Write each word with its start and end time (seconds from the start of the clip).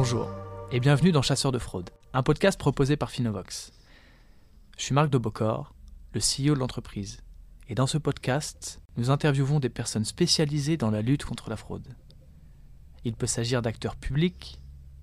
Bonjour 0.00 0.30
et 0.70 0.78
bienvenue 0.78 1.10
dans 1.10 1.22
Chasseurs 1.22 1.50
de 1.50 1.58
fraude, 1.58 1.90
un 2.12 2.22
podcast 2.22 2.56
proposé 2.56 2.96
par 2.96 3.10
Finovox. 3.10 3.72
Je 4.76 4.84
suis 4.84 4.94
Marc 4.94 5.10
de 5.10 5.18
Bocor, 5.18 5.74
le 6.12 6.20
CEO 6.20 6.54
de 6.54 6.60
l'entreprise, 6.60 7.18
et 7.68 7.74
dans 7.74 7.88
ce 7.88 7.98
podcast, 7.98 8.80
nous 8.96 9.10
interviewons 9.10 9.58
des 9.58 9.68
personnes 9.68 10.04
spécialisées 10.04 10.76
dans 10.76 10.92
la 10.92 11.02
lutte 11.02 11.24
contre 11.24 11.50
la 11.50 11.56
fraude. 11.56 11.96
Il 13.02 13.14
peut 13.14 13.26
s'agir 13.26 13.60
d'acteurs 13.60 13.96
publics, 13.96 14.60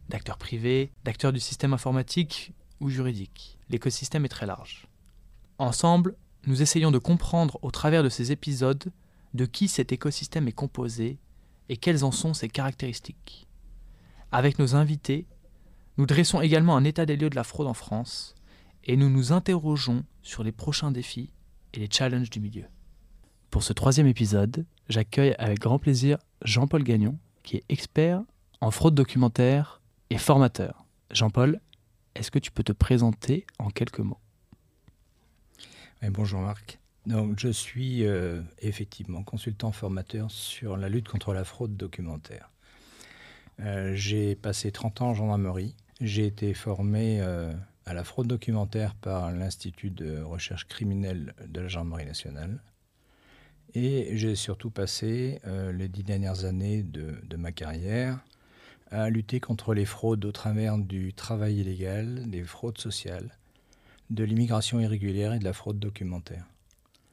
d'acteurs 0.08 0.38
privés, 0.38 0.94
d'acteurs 1.04 1.34
du 1.34 1.41
système 1.41 1.73
informatique 1.73 2.54
ou 2.80 2.90
juridique. 2.90 3.59
L'écosystème 3.68 4.23
est 4.23 4.30
très 4.30 4.46
large. 4.46 4.88
Ensemble, 5.58 6.16
nous 6.48 6.62
essayons 6.62 6.91
de 6.91 7.00
comprendre 7.00 7.59
au 7.64 7.70
travers 7.70 8.02
de 8.02 8.08
ces 8.08 8.32
épisodes 8.32 8.94
de 9.34 9.46
qui 9.46 9.68
cet 9.68 9.91
écosystème 9.91 10.48
est 10.48 10.54
composé 10.54 11.20
et 11.68 11.76
quelles 11.76 12.05
en 12.05 12.14
sont 12.14 12.34
ses 12.34 12.48
caractéristiques. 12.48 13.45
Avec 14.32 14.60
nos 14.60 14.76
invités, 14.76 15.28
nous 15.98 16.06
dressons 16.06 16.42
également 16.42 16.76
un 16.76 16.84
état 16.84 17.06
des 17.06 17.16
lieux 17.16 17.30
de 17.30 17.36
la 17.36 17.44
fraude 17.44 17.68
en 17.68 17.74
France 17.74 18.36
et 18.84 18.98
nous 18.98 19.10
nous 19.10 19.32
interrogeons 19.32 20.04
sur 20.22 20.44
les 20.44 20.52
prochains 20.52 20.92
défis 20.92 21.32
et 21.74 21.80
les 21.80 21.90
challenges 21.90 22.30
du 22.30 22.40
milieu. 22.40 22.66
Pour 23.50 23.64
ce 23.64 23.74
troisième 23.74 24.08
épisode, 24.08 24.66
j'accueille 24.90 25.36
avec 25.40 25.60
grand 25.60 25.80
plaisir 25.80 26.18
Jean-Paul 26.44 26.84
Gagnon, 26.84 27.18
qui 27.44 27.58
est 27.58 27.64
expert 27.70 28.24
en 28.62 28.72
fraude 28.72 28.96
documentaire 28.96 29.82
et 30.10 30.18
formateur. 30.18 30.86
Jean-Paul, 31.12 31.62
est-ce 32.16 32.32
que 32.32 32.40
tu 32.40 32.52
peux 32.52 32.64
te 32.64 32.73
présenter 32.73 33.46
en 33.60 33.70
quelques 33.70 34.00
mots? 34.00 34.20
Bonjour 36.02 36.42
Marc. 36.42 36.80
Je 37.38 37.50
suis 37.50 38.06
euh, 38.06 38.42
effectivement 38.60 39.23
consultant 39.23 39.72
formateur 39.72 40.30
sur 40.30 40.78
la 40.78 40.89
lutte 40.89 41.08
contre 41.08 41.34
la 41.34 41.44
fraude 41.44 41.78
documentaire. 41.78 42.52
Euh, 43.61 43.94
j'ai 43.95 44.36
passé 44.36 44.72
30 44.72 45.02
ans 45.02 45.09
en 45.09 45.14
gendarmerie. 45.14 45.75
J'ai 46.02 46.25
été 46.25 46.53
formé 46.53 47.22
euh, 47.22 47.53
à 47.86 47.94
la 47.94 48.03
fraude 48.03 48.28
documentaire 48.28 48.95
par 48.95 49.31
l'Institut 49.31 49.89
de 49.89 50.22
recherche 50.22 50.67
criminelle 50.67 51.34
de 51.48 51.61
la 51.61 51.67
gendarmerie 51.67 52.06
nationale. 52.06 52.59
Et 53.73 54.16
j'ai 54.17 54.36
surtout 54.36 54.70
passé 54.70 55.42
euh, 55.48 55.72
les 55.72 55.88
dix 55.88 56.03
dernières 56.03 56.45
années 56.45 56.83
de, 56.83 57.16
de, 57.23 57.36
ma 57.36 57.52
carrière 57.52 58.20
à 58.89 59.09
lutter 59.09 59.39
contre 59.39 59.73
les 59.73 59.86
fraudes 59.86 60.23
au 60.23 60.31
travers 60.31 60.78
du 60.78 61.14
travail 61.14 61.59
illégal, 61.59 62.30
des 62.30 62.44
fraudes 62.44 62.78
sociales, 62.78 63.38
de 64.11 64.23
l'immigration 64.23 64.80
irrégulière 64.80 65.33
et 65.33 65.39
de 65.39 65.44
la 65.44 65.53
fraude 65.53 65.80
documentaire. 65.80 66.45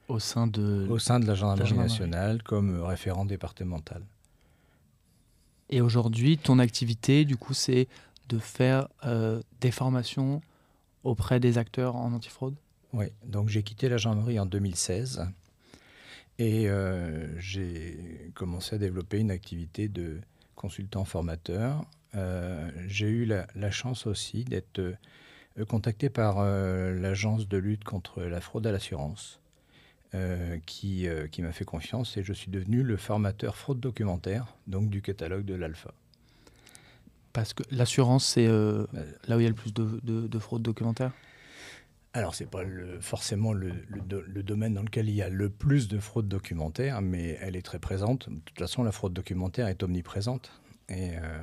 Au 0.08 0.18
sein 0.18 0.46
de, 0.46 0.86
au 0.88 0.98
sein 0.98 1.18
de 1.18 1.26
la 1.26 1.34
gendarmerie, 1.34 1.62
la 1.62 1.68
gendarmerie. 1.68 1.90
nationale 1.90 2.42
comme 2.42 2.80
référent 2.82 3.24
départemental. 3.24 4.02
Et 5.72 5.80
aujourd'hui, 5.80 6.36
ton 6.36 6.58
activité, 6.58 7.24
du 7.24 7.38
coup, 7.38 7.54
c'est 7.54 7.88
de 8.28 8.38
faire 8.38 8.88
euh, 9.06 9.40
des 9.62 9.70
formations 9.70 10.42
auprès 11.02 11.40
des 11.40 11.56
acteurs 11.56 11.96
en 11.96 12.12
antifraude? 12.12 12.54
Oui, 12.92 13.06
donc 13.24 13.48
j'ai 13.48 13.62
quitté 13.62 13.88
la 13.88 13.96
gendarmerie 13.96 14.38
en 14.38 14.44
2016 14.44 15.26
et 16.38 16.68
euh, 16.68 17.40
j'ai 17.40 18.30
commencé 18.34 18.74
à 18.74 18.78
développer 18.78 19.18
une 19.18 19.30
activité 19.30 19.88
de 19.88 20.20
consultant 20.56 21.06
formateur. 21.06 21.86
Euh, 22.14 22.70
j'ai 22.86 23.08
eu 23.08 23.24
la, 23.24 23.70
chance 23.70 24.06
aussi 24.06 24.44
d'être 24.44 24.82
contacté 25.68 26.10
par 26.10 26.44
l'agence 26.44 27.48
de 27.48 27.56
lutte 27.56 27.84
contre 27.84 28.22
la 28.22 28.42
fraude 28.42 28.66
à 28.66 28.72
l'assurance. 28.72 29.41
Euh, 30.14 30.58
qui, 30.66 31.06
qui 31.30 31.40
m'a 31.40 31.52
fait 31.52 31.64
confiance 31.64 32.18
et 32.18 32.22
je 32.22 32.34
suis 32.34 32.50
devenu 32.50 32.82
le 32.82 32.98
formateur 32.98 33.56
fraude 33.56 33.80
documentaire, 33.80 34.58
donc 34.66 34.90
du 34.90 35.00
catalogue 35.00 35.46
de 35.46 35.54
l'Alpha. 35.54 35.94
Parce 37.32 37.54
que 37.54 37.62
l'assurance, 37.70 38.26
c'est 38.26 38.46
euh, 38.46 38.86
là 39.26 39.36
où 39.36 39.40
il 39.40 39.44
y 39.44 39.46
a 39.46 39.48
le 39.48 39.54
plus 39.54 39.72
de, 39.72 40.00
de, 40.02 40.26
de 40.26 40.38
fraude 40.38 40.62
documentaire? 40.62 41.12
Alors, 42.12 42.34
ce 42.34 42.44
n'est 42.44 42.50
pas 42.50 42.62
le, 42.62 43.00
forcément 43.00 43.54
le, 43.54 43.72
le, 43.88 44.20
le, 44.26 44.42
domaine 44.42 44.74
dans 44.74 44.82
lequel 44.82 45.08
il 45.08 45.14
y 45.14 45.22
a 45.22 45.30
le 45.30 45.48
plus 45.48 45.88
de 45.88 45.98
fraude 45.98 46.28
documentaire, 46.28 47.00
mais 47.00 47.38
elle 47.40 47.56
est 47.56 47.62
très 47.62 47.78
présente. 47.78 48.28
De 48.28 48.38
toute 48.40 48.58
façon, 48.58 48.82
la 48.82 48.92
fraude 48.92 49.14
documentaire 49.14 49.68
est 49.68 49.82
omniprésente. 49.82 50.52
Et 50.90 51.16
euh, 51.16 51.42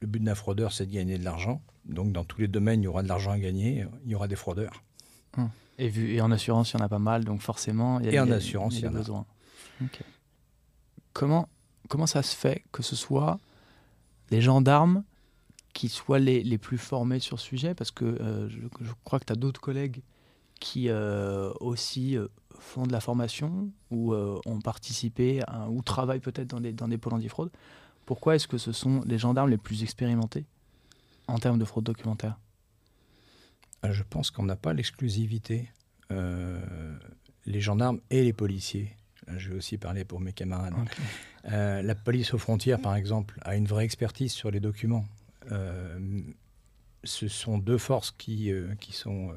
le 0.00 0.08
but 0.08 0.24
d'un 0.24 0.34
fraudeur, 0.34 0.72
c'est 0.72 0.86
de 0.86 0.92
gagner 0.92 1.18
de 1.18 1.24
l'argent. 1.24 1.62
Donc, 1.84 2.10
dans 2.10 2.24
tous 2.24 2.40
les 2.40 2.48
domaines, 2.48 2.80
il 2.82 2.86
y 2.86 2.88
aura 2.88 3.04
de 3.04 3.08
l'argent 3.08 3.30
à 3.30 3.38
gagner, 3.38 3.86
il 4.04 4.10
y 4.10 4.16
aura 4.16 4.26
des 4.26 4.34
fraudeurs. 4.34 4.82
Hum. 5.38 5.50
Et, 5.78 5.88
vu, 5.88 6.12
et 6.12 6.20
en 6.20 6.30
assurance, 6.32 6.72
il 6.72 6.78
y 6.78 6.82
en 6.82 6.84
a 6.84 6.88
pas 6.88 6.98
mal, 6.98 7.24
donc 7.24 7.40
forcément, 7.40 8.00
il 8.00 8.06
y 8.06 8.08
a, 8.08 8.12
et 8.12 8.20
en 8.20 8.26
il 8.26 8.30
y 8.30 8.32
a, 8.32 8.36
assurance, 8.36 8.74
il 8.74 8.82
y, 8.82 8.84
a, 8.84 8.88
il 8.88 8.92
y 8.92 8.94
en 8.94 8.96
a 8.96 8.98
besoin. 8.98 9.26
Okay. 9.84 10.04
Comment, 11.12 11.48
comment 11.88 12.06
ça 12.06 12.22
se 12.22 12.34
fait 12.34 12.64
que 12.72 12.82
ce 12.82 12.96
soit 12.96 13.38
les 14.30 14.40
gendarmes 14.40 15.04
qui 15.72 15.88
soient 15.88 16.18
les, 16.18 16.42
les, 16.42 16.58
plus 16.58 16.78
formés 16.78 17.20
sur 17.20 17.38
ce 17.38 17.46
sujet? 17.46 17.74
Parce 17.74 17.92
que 17.92 18.04
euh, 18.04 18.48
je, 18.48 18.58
je, 18.80 18.92
crois 19.04 19.20
que 19.20 19.24
tu 19.24 19.32
as 19.32 19.36
d'autres 19.36 19.60
collègues 19.60 20.02
qui 20.58 20.88
euh, 20.88 21.52
aussi 21.60 22.16
euh, 22.16 22.28
font 22.58 22.86
de 22.86 22.92
la 22.92 23.00
formation 23.00 23.70
ou 23.90 24.12
euh, 24.12 24.40
ont 24.46 24.60
participé 24.60 25.42
à, 25.46 25.68
ou 25.68 25.82
travaillent 25.82 26.20
peut-être 26.20 26.48
dans 26.48 26.60
des, 26.60 26.72
dans 26.72 26.88
des 26.88 26.98
pôles 26.98 27.14
antifraude. 27.14 27.50
Pourquoi 28.06 28.34
est-ce 28.34 28.48
que 28.48 28.58
ce 28.58 28.72
sont 28.72 29.02
les 29.06 29.18
gendarmes 29.18 29.50
les 29.50 29.58
plus 29.58 29.82
expérimentés 29.82 30.44
en 31.26 31.38
termes 31.38 31.58
de 31.58 31.64
fraude 31.64 31.84
documentaire? 31.84 32.38
Je 33.84 34.02
pense 34.02 34.30
qu'on 34.30 34.44
n'a 34.44 34.56
pas 34.56 34.72
l'exclusivité. 34.72 35.70
Euh, 36.10 36.60
les 37.48 37.60
gendarmes 37.60 38.00
et 38.10 38.22
les 38.22 38.32
policiers. 38.32 38.94
Je 39.36 39.50
vais 39.50 39.56
aussi 39.56 39.78
parler 39.78 40.04
pour 40.04 40.20
mes 40.20 40.32
camarades. 40.32 40.74
Okay. 40.74 41.02
Euh, 41.52 41.82
la 41.82 41.94
police 41.94 42.34
aux 42.34 42.38
frontières, 42.38 42.80
par 42.80 42.94
exemple, 42.96 43.38
a 43.42 43.56
une 43.56 43.66
vraie 43.66 43.84
expertise 43.84 44.32
sur 44.32 44.50
les 44.50 44.60
documents. 44.60 45.04
Euh, 45.50 46.20
ce 47.04 47.28
sont 47.28 47.58
deux 47.58 47.78
forces 47.78 48.10
qui, 48.10 48.52
euh, 48.52 48.74
qui, 48.80 48.92
sont, 48.92 49.32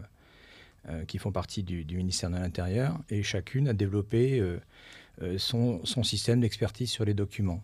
qui 1.07 1.17
font 1.17 1.31
partie 1.31 1.63
du, 1.63 1.85
du 1.85 1.97
ministère 1.97 2.29
de 2.29 2.35
l'Intérieur 2.35 2.99
et 3.09 3.23
chacune 3.23 3.67
a 3.67 3.73
développé 3.73 4.43
son, 5.37 5.85
son, 5.85 6.03
système 6.03 6.41
d'expertise 6.41 6.89
sur 6.89 7.05
les 7.05 7.13
documents. 7.13 7.63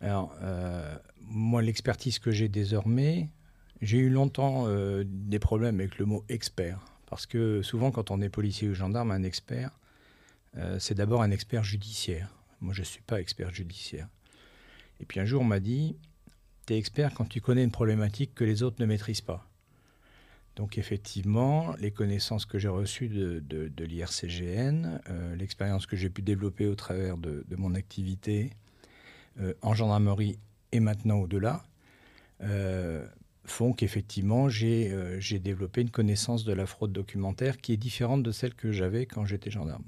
Alors, 0.00 0.36
moi, 1.20 1.62
l'expertise 1.62 2.18
que 2.18 2.32
j'ai 2.32 2.48
désormais, 2.48 3.28
j'ai 3.80 3.98
eu 3.98 4.10
longtemps 4.10 4.64
euh, 4.66 5.04
des 5.06 5.38
problèmes 5.38 5.80
avec 5.80 5.98
le 5.98 6.04
mot 6.04 6.24
expert. 6.28 6.80
Parce 7.06 7.26
que 7.26 7.62
souvent, 7.62 7.90
quand 7.90 8.10
on 8.10 8.20
est 8.20 8.28
policier 8.28 8.68
ou 8.68 8.74
gendarme, 8.74 9.10
un 9.10 9.22
expert, 9.22 9.70
euh, 10.56 10.78
c'est 10.78 10.94
d'abord 10.94 11.22
un 11.22 11.30
expert 11.30 11.64
judiciaire. 11.64 12.34
Moi, 12.60 12.74
je 12.74 12.80
ne 12.80 12.86
suis 12.86 13.02
pas 13.02 13.20
expert 13.20 13.50
judiciaire. 13.50 14.08
Et 15.00 15.06
puis 15.06 15.20
un 15.20 15.24
jour, 15.24 15.42
on 15.42 15.44
m'a 15.44 15.60
dit, 15.60 15.96
tu 16.66 16.74
es 16.74 16.78
expert 16.78 17.14
quand 17.14 17.26
tu 17.26 17.40
connais 17.40 17.62
une 17.62 17.70
problématique 17.70 18.34
que 18.34 18.44
les 18.44 18.62
autres 18.62 18.76
ne 18.80 18.86
maîtrisent 18.86 19.20
pas. 19.20 19.48
Donc 20.56 20.76
effectivement, 20.76 21.72
les 21.78 21.92
connaissances 21.92 22.44
que 22.44 22.58
j'ai 22.58 22.68
reçues 22.68 23.08
de, 23.08 23.38
de, 23.38 23.84
l'IRCGN, 23.84 25.00
euh, 25.08 25.36
l'expérience 25.36 25.86
que 25.86 25.94
j'ai 25.94 26.10
pu 26.10 26.20
développer 26.20 26.66
au 26.66 26.74
travers 26.74 27.16
de, 27.16 27.44
de 27.46 27.56
mon 27.56 27.74
activité 27.74 28.50
en 29.62 29.72
gendarmerie 29.72 30.36
et 30.72 30.80
maintenant 30.80 31.18
au-delà, 31.18 31.62
font 33.50 33.72
qu'effectivement, 33.72 34.48
j'ai 34.48 34.90
euh, 34.92 35.20
développé 35.40 35.82
une 35.82 35.90
connaissance 35.90 36.44
de 36.44 36.52
la 36.52 36.66
fraude 36.66 36.92
documentaire 36.92 37.58
qui 37.58 37.72
est 37.72 37.76
différente 37.76 38.22
de 38.22 38.32
celle 38.32 38.54
que 38.54 38.72
j'avais 38.72 39.06
quand 39.06 39.24
j'étais 39.24 39.50
gendarme. 39.50 39.84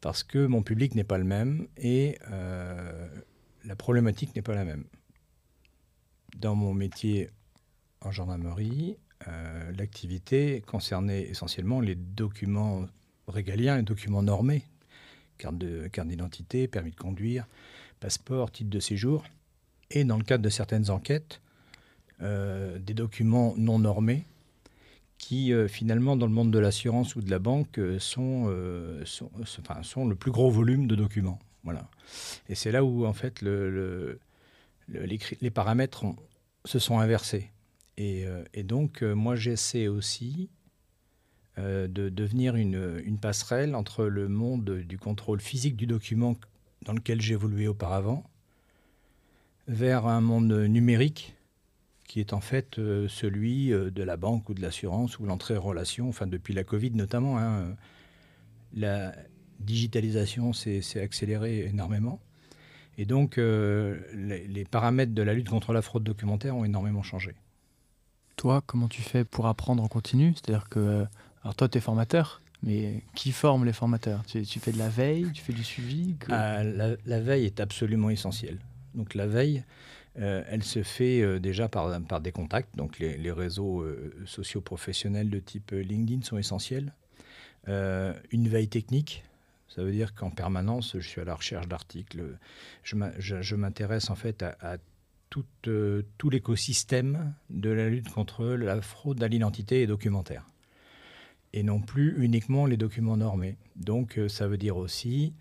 Parce 0.00 0.22
que 0.22 0.46
mon 0.46 0.62
public 0.62 0.94
n'est 0.94 1.04
pas 1.04 1.18
le 1.18 1.24
même 1.24 1.68
et 1.76 2.18
euh, 2.30 3.08
la 3.64 3.76
problématique 3.76 4.34
n'est 4.34 4.42
pas 4.42 4.54
la 4.54 4.64
même. 4.64 4.84
Dans 6.36 6.54
mon 6.54 6.74
métier 6.74 7.30
en 8.00 8.10
gendarmerie, 8.10 8.96
euh, 9.28 9.72
l'activité 9.72 10.62
concernait 10.66 11.22
essentiellement 11.22 11.80
les 11.80 11.94
documents 11.94 12.86
régaliens, 13.28 13.76
les 13.76 13.82
documents 13.82 14.22
normés, 14.22 14.66
carte 15.38 15.56
d'identité, 15.58 16.68
permis 16.68 16.90
de 16.90 16.96
conduire, 16.96 17.46
passeport, 18.00 18.50
titre 18.50 18.70
de 18.70 18.80
séjour. 18.80 19.24
Et 19.90 20.04
dans 20.04 20.16
le 20.16 20.24
cadre 20.24 20.42
de 20.42 20.48
certaines 20.48 20.90
enquêtes, 20.90 21.40
des 22.20 22.94
documents 22.94 23.54
non 23.56 23.80
normés 23.80 24.24
qui, 25.22 25.52
euh, 25.52 25.68
finalement, 25.68 26.16
dans 26.16 26.26
le 26.26 26.32
monde 26.32 26.50
de 26.50 26.58
l'assurance 26.58 27.14
ou 27.14 27.22
de 27.22 27.30
la 27.30 27.38
banque, 27.38 27.78
euh, 27.78 28.00
sont, 28.00 28.52
sont, 29.04 30.08
le 30.08 30.16
plus 30.16 30.32
gros 30.32 30.50
volume 30.50 30.88
de 30.88 30.96
documents. 30.96 31.38
Voilà. 31.62 31.88
Et 32.48 32.56
c'est 32.56 32.72
là 32.72 32.82
où, 32.82 33.06
en 33.06 33.12
fait, 33.12 33.40
le, 33.40 33.70
le, 33.70 34.18
le, 34.88 35.06
les, 35.40 35.50
paramètres 35.50 36.04
se 36.64 36.80
sont 36.80 36.98
inversés. 36.98 37.50
Et, 37.96 38.26
donc, 38.64 39.02
moi, 39.02 39.36
j'essaie 39.36 39.86
aussi 39.86 40.50
de 41.56 42.08
devenir 42.08 42.56
une, 42.56 43.16
passerelle 43.20 43.76
entre 43.76 44.06
le 44.06 44.28
monde 44.28 44.80
du 44.80 44.98
contrôle 44.98 45.40
physique 45.40 45.76
du 45.76 45.86
document 45.86 46.34
dans 46.84 46.94
lequel 46.94 47.20
j'évoluais 47.20 47.68
auparavant 47.68 48.28
vers 49.68 50.06
un 50.06 50.20
monde 50.20 50.52
numérique 50.52 51.36
qui 52.12 52.20
est 52.20 52.34
en 52.34 52.42
fait 52.42 52.78
euh, 52.78 53.08
celui 53.08 53.72
euh, 53.72 53.90
de 53.90 54.02
la 54.02 54.18
banque 54.18 54.50
ou 54.50 54.52
de 54.52 54.60
l'assurance 54.60 55.18
ou 55.18 55.24
l'entrée 55.24 55.56
en 55.56 55.62
relation, 55.62 56.10
enfin 56.10 56.26
depuis 56.26 56.52
la 56.52 56.62
Covid 56.62 56.90
notamment. 56.90 57.38
Hein, 57.38 57.74
la 58.74 59.14
digitalisation 59.60 60.52
s'est 60.52 60.82
accélérée 61.00 61.64
énormément. 61.64 62.20
Et 62.98 63.06
donc, 63.06 63.38
euh, 63.38 63.98
les, 64.12 64.46
les 64.46 64.64
paramètres 64.66 65.14
de 65.14 65.22
la 65.22 65.32
lutte 65.32 65.48
contre 65.48 65.72
la 65.72 65.80
fraude 65.80 66.04
documentaire 66.04 66.54
ont 66.54 66.66
énormément 66.66 67.02
changé. 67.02 67.34
Toi, 68.36 68.62
comment 68.66 68.88
tu 68.88 69.00
fais 69.00 69.24
pour 69.24 69.46
apprendre 69.46 69.82
en 69.82 69.88
continu? 69.88 70.34
C'est-à-dire 70.34 70.68
que, 70.68 71.06
alors 71.42 71.54
toi, 71.54 71.66
tu 71.70 71.78
es 71.78 71.80
formateur, 71.80 72.42
mais 72.62 73.04
qui 73.14 73.32
forme 73.32 73.64
les 73.64 73.72
formateurs? 73.72 74.22
Tu, 74.26 74.42
tu 74.42 74.60
fais 74.60 74.72
de 74.72 74.78
la 74.78 74.90
veille, 74.90 75.30
tu 75.32 75.40
fais 75.42 75.54
du 75.54 75.64
suivi 75.64 76.16
que- 76.20 76.30
Ah, 76.30 76.62
la, 76.62 76.88
la 77.06 77.20
veille 77.20 77.46
est 77.46 77.58
absolument 77.60 78.10
essentielle. 78.10 78.58
Donc 78.94 79.14
la 79.14 79.26
veille, 79.26 79.64
euh, 80.18 80.44
elle 80.46 80.62
se 80.62 80.82
fait 80.82 81.22
euh, 81.22 81.38
déjà 81.38 81.68
par, 81.68 82.20
des 82.20 82.32
contacts. 82.32 82.76
Donc 82.76 82.98
les, 82.98 83.32
réseaux 83.32 83.80
euh, 83.80 84.12
sociaux 84.26 84.60
professionnels 84.60 85.30
de 85.30 85.38
type 85.38 85.72
euh, 85.72 85.82
LinkedIn 85.82 86.22
sont 86.22 86.38
essentiels. 86.38 86.92
Une 87.68 88.48
veille 88.48 88.68
technique, 88.68 89.22
ça 89.68 89.84
veut 89.84 89.92
dire 89.92 90.16
qu'en 90.16 90.30
permanence, 90.30 90.96
je 90.98 91.08
suis 91.08 91.20
à 91.20 91.24
la 91.24 91.36
recherche 91.36 91.68
d'articles. 91.68 92.36
Je 92.82 93.54
m'intéresse 93.54 94.10
en 94.10 94.16
fait 94.16 94.42
à, 94.42 94.78
tout, 95.30 95.44
tout 96.18 96.28
l'écosystème 96.28 97.32
de 97.50 97.70
la 97.70 97.88
lutte 97.88 98.08
contre 98.08 98.46
la 98.46 98.82
fraude 98.82 99.22
à 99.22 99.28
l'identité 99.28 99.82
et 99.82 99.86
documentaire. 99.86 100.44
Et 101.52 101.62
non 101.62 101.80
plus 101.80 102.20
uniquement 102.20 102.66
les 102.66 102.76
documents 102.76 103.16
normés. 103.16 103.56
Donc 103.76 104.18
ça 104.26 104.48
veut 104.48 104.58
dire 104.58 104.76
aussi 104.76 105.32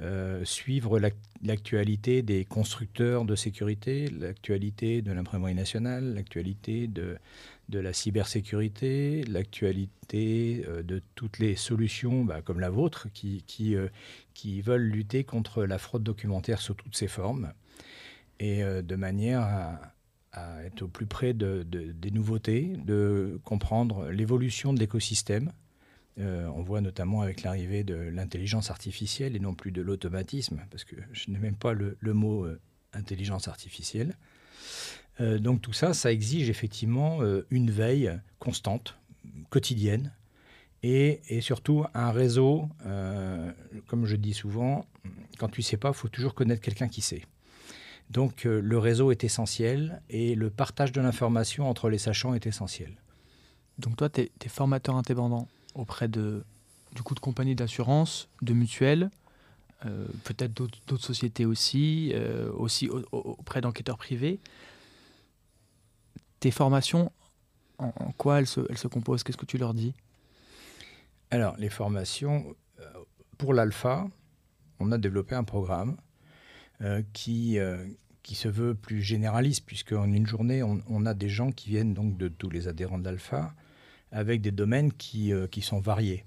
euh, 0.00 0.44
suivre 0.44 0.98
l'ac- 0.98 1.16
l'actualité 1.42 2.22
des 2.22 2.44
constructeurs 2.44 3.24
de 3.24 3.34
sécurité, 3.34 4.08
l'actualité 4.10 5.02
de 5.02 5.10
l'imprimerie 5.12 5.54
nationale, 5.54 6.14
l'actualité 6.14 6.86
de, 6.86 7.16
de 7.68 7.78
la 7.80 7.92
cybersécurité, 7.92 9.24
l'actualité 9.24 10.64
euh, 10.68 10.82
de 10.82 11.02
toutes 11.14 11.38
les 11.38 11.56
solutions 11.56 12.24
bah, 12.24 12.42
comme 12.42 12.60
la 12.60 12.70
vôtre 12.70 13.08
qui, 13.12 13.42
qui, 13.46 13.74
euh, 13.74 13.88
qui 14.34 14.60
veulent 14.60 14.88
lutter 14.88 15.24
contre 15.24 15.64
la 15.64 15.78
fraude 15.78 16.02
documentaire 16.02 16.60
sous 16.60 16.74
toutes 16.74 16.96
ses 16.96 17.08
formes 17.08 17.52
et 18.40 18.62
de 18.62 18.94
manière 18.94 19.40
à, 20.32 20.62
être 20.64 20.82
au 20.82 20.86
plus 20.88 21.06
près 21.06 21.32
de- 21.34 21.64
des 21.64 22.10
nouveautés, 22.12 22.76
de 22.86 23.40
comprendre 23.42 24.10
l'évolution 24.10 24.72
de 24.72 24.78
l'écosystème 24.78 25.50
euh, 26.20 26.50
on 26.54 26.62
voit 26.62 26.80
notamment 26.80 27.20
avec 27.20 27.42
l'arrivée 27.42 27.84
de 27.84 27.94
l'intelligence 27.94 28.70
artificielle 28.70 29.36
et 29.36 29.38
non 29.38 29.54
plus 29.54 29.70
de 29.70 29.82
l'automatisme, 29.82 30.64
parce 30.70 30.84
que 30.84 30.96
je 31.12 31.30
n'ai 31.30 31.38
même 31.38 31.54
pas 31.54 31.72
le, 31.72 31.96
mot 32.12 32.44
euh, 32.44 32.60
intelligence 32.92 33.46
artificielle. 33.46 34.16
Euh, 35.20 35.38
donc 35.38 35.62
tout 35.62 35.72
ça, 35.72 35.94
ça 35.94 36.12
exige 36.12 36.50
effectivement 36.50 37.20
une 37.50 37.70
veille 37.70 38.18
constante, 38.38 38.96
quotidienne, 39.50 40.12
et, 40.82 41.20
surtout 41.40 41.84
un 41.94 42.12
réseau, 42.12 42.68
comme 43.88 44.06
je 44.06 44.14
dis 44.14 44.32
souvent, 44.32 44.86
quand 45.38 45.48
tu 45.48 45.60
ne 45.60 45.64
sais 45.64 45.76
pas, 45.76 45.88
il 45.88 45.94
faut 45.94 46.08
toujours 46.08 46.34
connaître 46.34 46.60
quelqu'un 46.62 46.88
qui 46.88 47.00
sait. 47.00 47.22
Donc 48.10 48.44
le 48.44 48.78
réseau 48.78 49.10
est 49.10 49.24
essentiel 49.24 50.00
et 50.08 50.36
le 50.36 50.50
partage 50.50 50.92
de 50.92 51.00
l'information 51.00 51.68
entre 51.68 51.90
les 51.90 51.98
sachants 51.98 52.32
est 52.34 52.46
essentiel. 52.46 52.92
Donc 53.78 53.96
toi, 53.96 54.08
tu 54.08 54.20
es, 54.22 54.48
formateur 54.48 54.96
indépendant 54.96 55.48
auprès 55.78 56.08
de, 56.08 56.44
du 56.94 57.02
coup, 57.02 57.14
de 57.14 57.20
compagnies 57.20 57.54
d'assurance, 57.54 58.28
de 58.42 58.52
mutuelles, 58.52 59.10
euh, 59.86 60.06
peut-être 60.24 60.52
d'autres 60.52 61.04
sociétés 61.04 61.46
aussi, 61.46 62.10
euh, 62.14 62.50
aussi 62.52 62.88
au- 62.88 63.04
au- 63.12 63.36
auprès 63.38 63.60
d'enquêteurs 63.60 63.96
privés. 63.96 64.40
Tes 66.40 66.50
formations, 66.50 67.12
en, 67.78 67.90
quoi 68.16 68.40
elles 68.40 68.46
se, 68.46 68.88
composent? 68.88 69.22
Qu'est-ce 69.22 69.36
que 69.36 69.46
tu 69.46 69.58
leur 69.58 69.72
dis? 69.72 69.94
Alors, 71.30 71.56
les 71.58 71.68
formations, 71.68 72.56
euh, 72.80 72.84
pour 73.38 73.54
l'alpha, 73.54 74.08
on 74.80 74.90
a 74.92 74.98
développé 74.98 75.34
un 75.34 75.44
programme 75.44 75.96
qui, 77.12 77.58
qui 78.22 78.34
se 78.36 78.46
veut 78.46 78.72
plus 78.76 79.02
généraliste, 79.02 79.64
puisque 79.66 79.92
en 79.92 80.12
une 80.12 80.28
journée, 80.28 80.62
on, 80.62 80.80
on 80.88 81.06
a 81.06 81.14
des 81.14 81.28
gens 81.28 81.50
qui 81.50 81.70
viennent 81.70 81.92
donc 81.92 82.16
de 82.16 82.28
tous 82.28 82.50
les 82.50 82.68
adhérents 82.68 82.98
de 82.98 83.04
l'alpha, 83.04 83.52
avec 84.12 84.40
des 84.40 84.50
domaines 84.50 84.92
qui, 84.92 85.32
euh, 85.32 85.46
qui 85.46 85.62
sont 85.62 85.80
variés. 85.80 86.24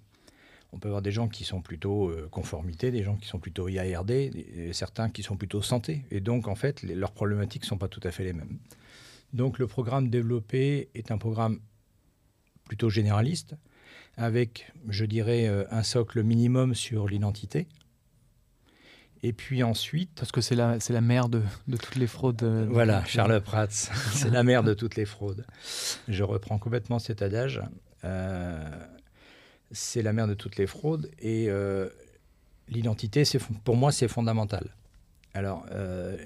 On 0.74 0.80
peut 0.80 0.88
avoir 0.88 1.02
des 1.02 1.12
gens 1.12 1.28
qui 1.28 1.44
sont 1.44 1.62
plutôt 1.62 2.10
euh, 2.10 2.30
conformité, 2.32 2.92
des 2.92 3.04
gens 3.04 3.18
qui 3.18 3.28
sont 3.28 3.40
plutôt 3.40 3.68
IARD, 3.68 4.12
et 4.12 4.72
certains 4.72 5.10
qui 5.10 5.22
sont 5.22 5.36
plutôt 5.36 5.62
santé. 5.62 6.06
Et 6.12 6.22
donc, 6.22 6.48
en 6.48 6.56
fait, 6.56 6.84
leurs 6.84 7.12
problématiques 7.12 7.64
ne 7.64 7.68
sont 7.68 7.78
pas 7.78 7.90
tout 7.90 8.00
à 8.04 8.12
fait 8.12 8.24
les 8.24 8.34
mêmes. 8.34 8.58
Donc, 9.34 9.60
le 9.60 9.68
programme 9.68 10.10
développé 10.10 10.90
est 10.96 11.12
un 11.12 11.18
programme 11.18 11.60
plutôt 12.66 12.90
généraliste, 12.90 13.56
avec, 14.16 14.72
je 14.88 15.04
dirais, 15.06 15.48
euh, 15.48 15.66
un 15.72 15.84
socle 15.84 16.24
minimum 16.24 16.74
sur 16.74 17.08
l'identité. 17.08 17.68
Et 19.24 19.34
puis 19.34 19.62
ensuite, 19.64 20.10
Parce 20.16 20.32
que 20.32 20.42
c'est 20.42 20.56
la, 20.56 20.80
c'est 20.80 20.94
la 20.94 21.02
mère 21.02 21.30
de, 21.30 21.42
de 21.68 21.78
toutes 21.78 21.96
les 21.96 22.08
fraudes. 22.08 22.42
euh, 22.44 22.66
voilà, 22.70 23.00
euh, 23.00 23.06
Charles 23.06 23.40
Prats, 23.42 23.68
c'est 23.70 24.30
la 24.32 24.44
mère 24.44 24.64
de 24.64 24.74
toutes 24.74 24.96
les 24.96 25.06
fraudes. 25.06 25.46
Je 26.08 26.24
reprends 26.24 26.58
complètement 26.58 26.98
cet 27.00 27.22
adage. 27.22 27.62
Euh, 28.04 28.68
c'est 29.72 30.02
la 30.02 30.12
mère 30.12 30.28
de 30.28 30.34
toutes 30.34 30.58
les 30.58 30.66
fraudes 30.68 31.10
et 31.20 31.46
euh, 31.50 31.88
l'identité, 32.68 33.24
c'est 33.26 33.40
pour 33.64 33.78
moi, 33.78 33.92
c'est 33.92 34.08
fondamental. 34.08 34.76
Alors, 35.34 35.66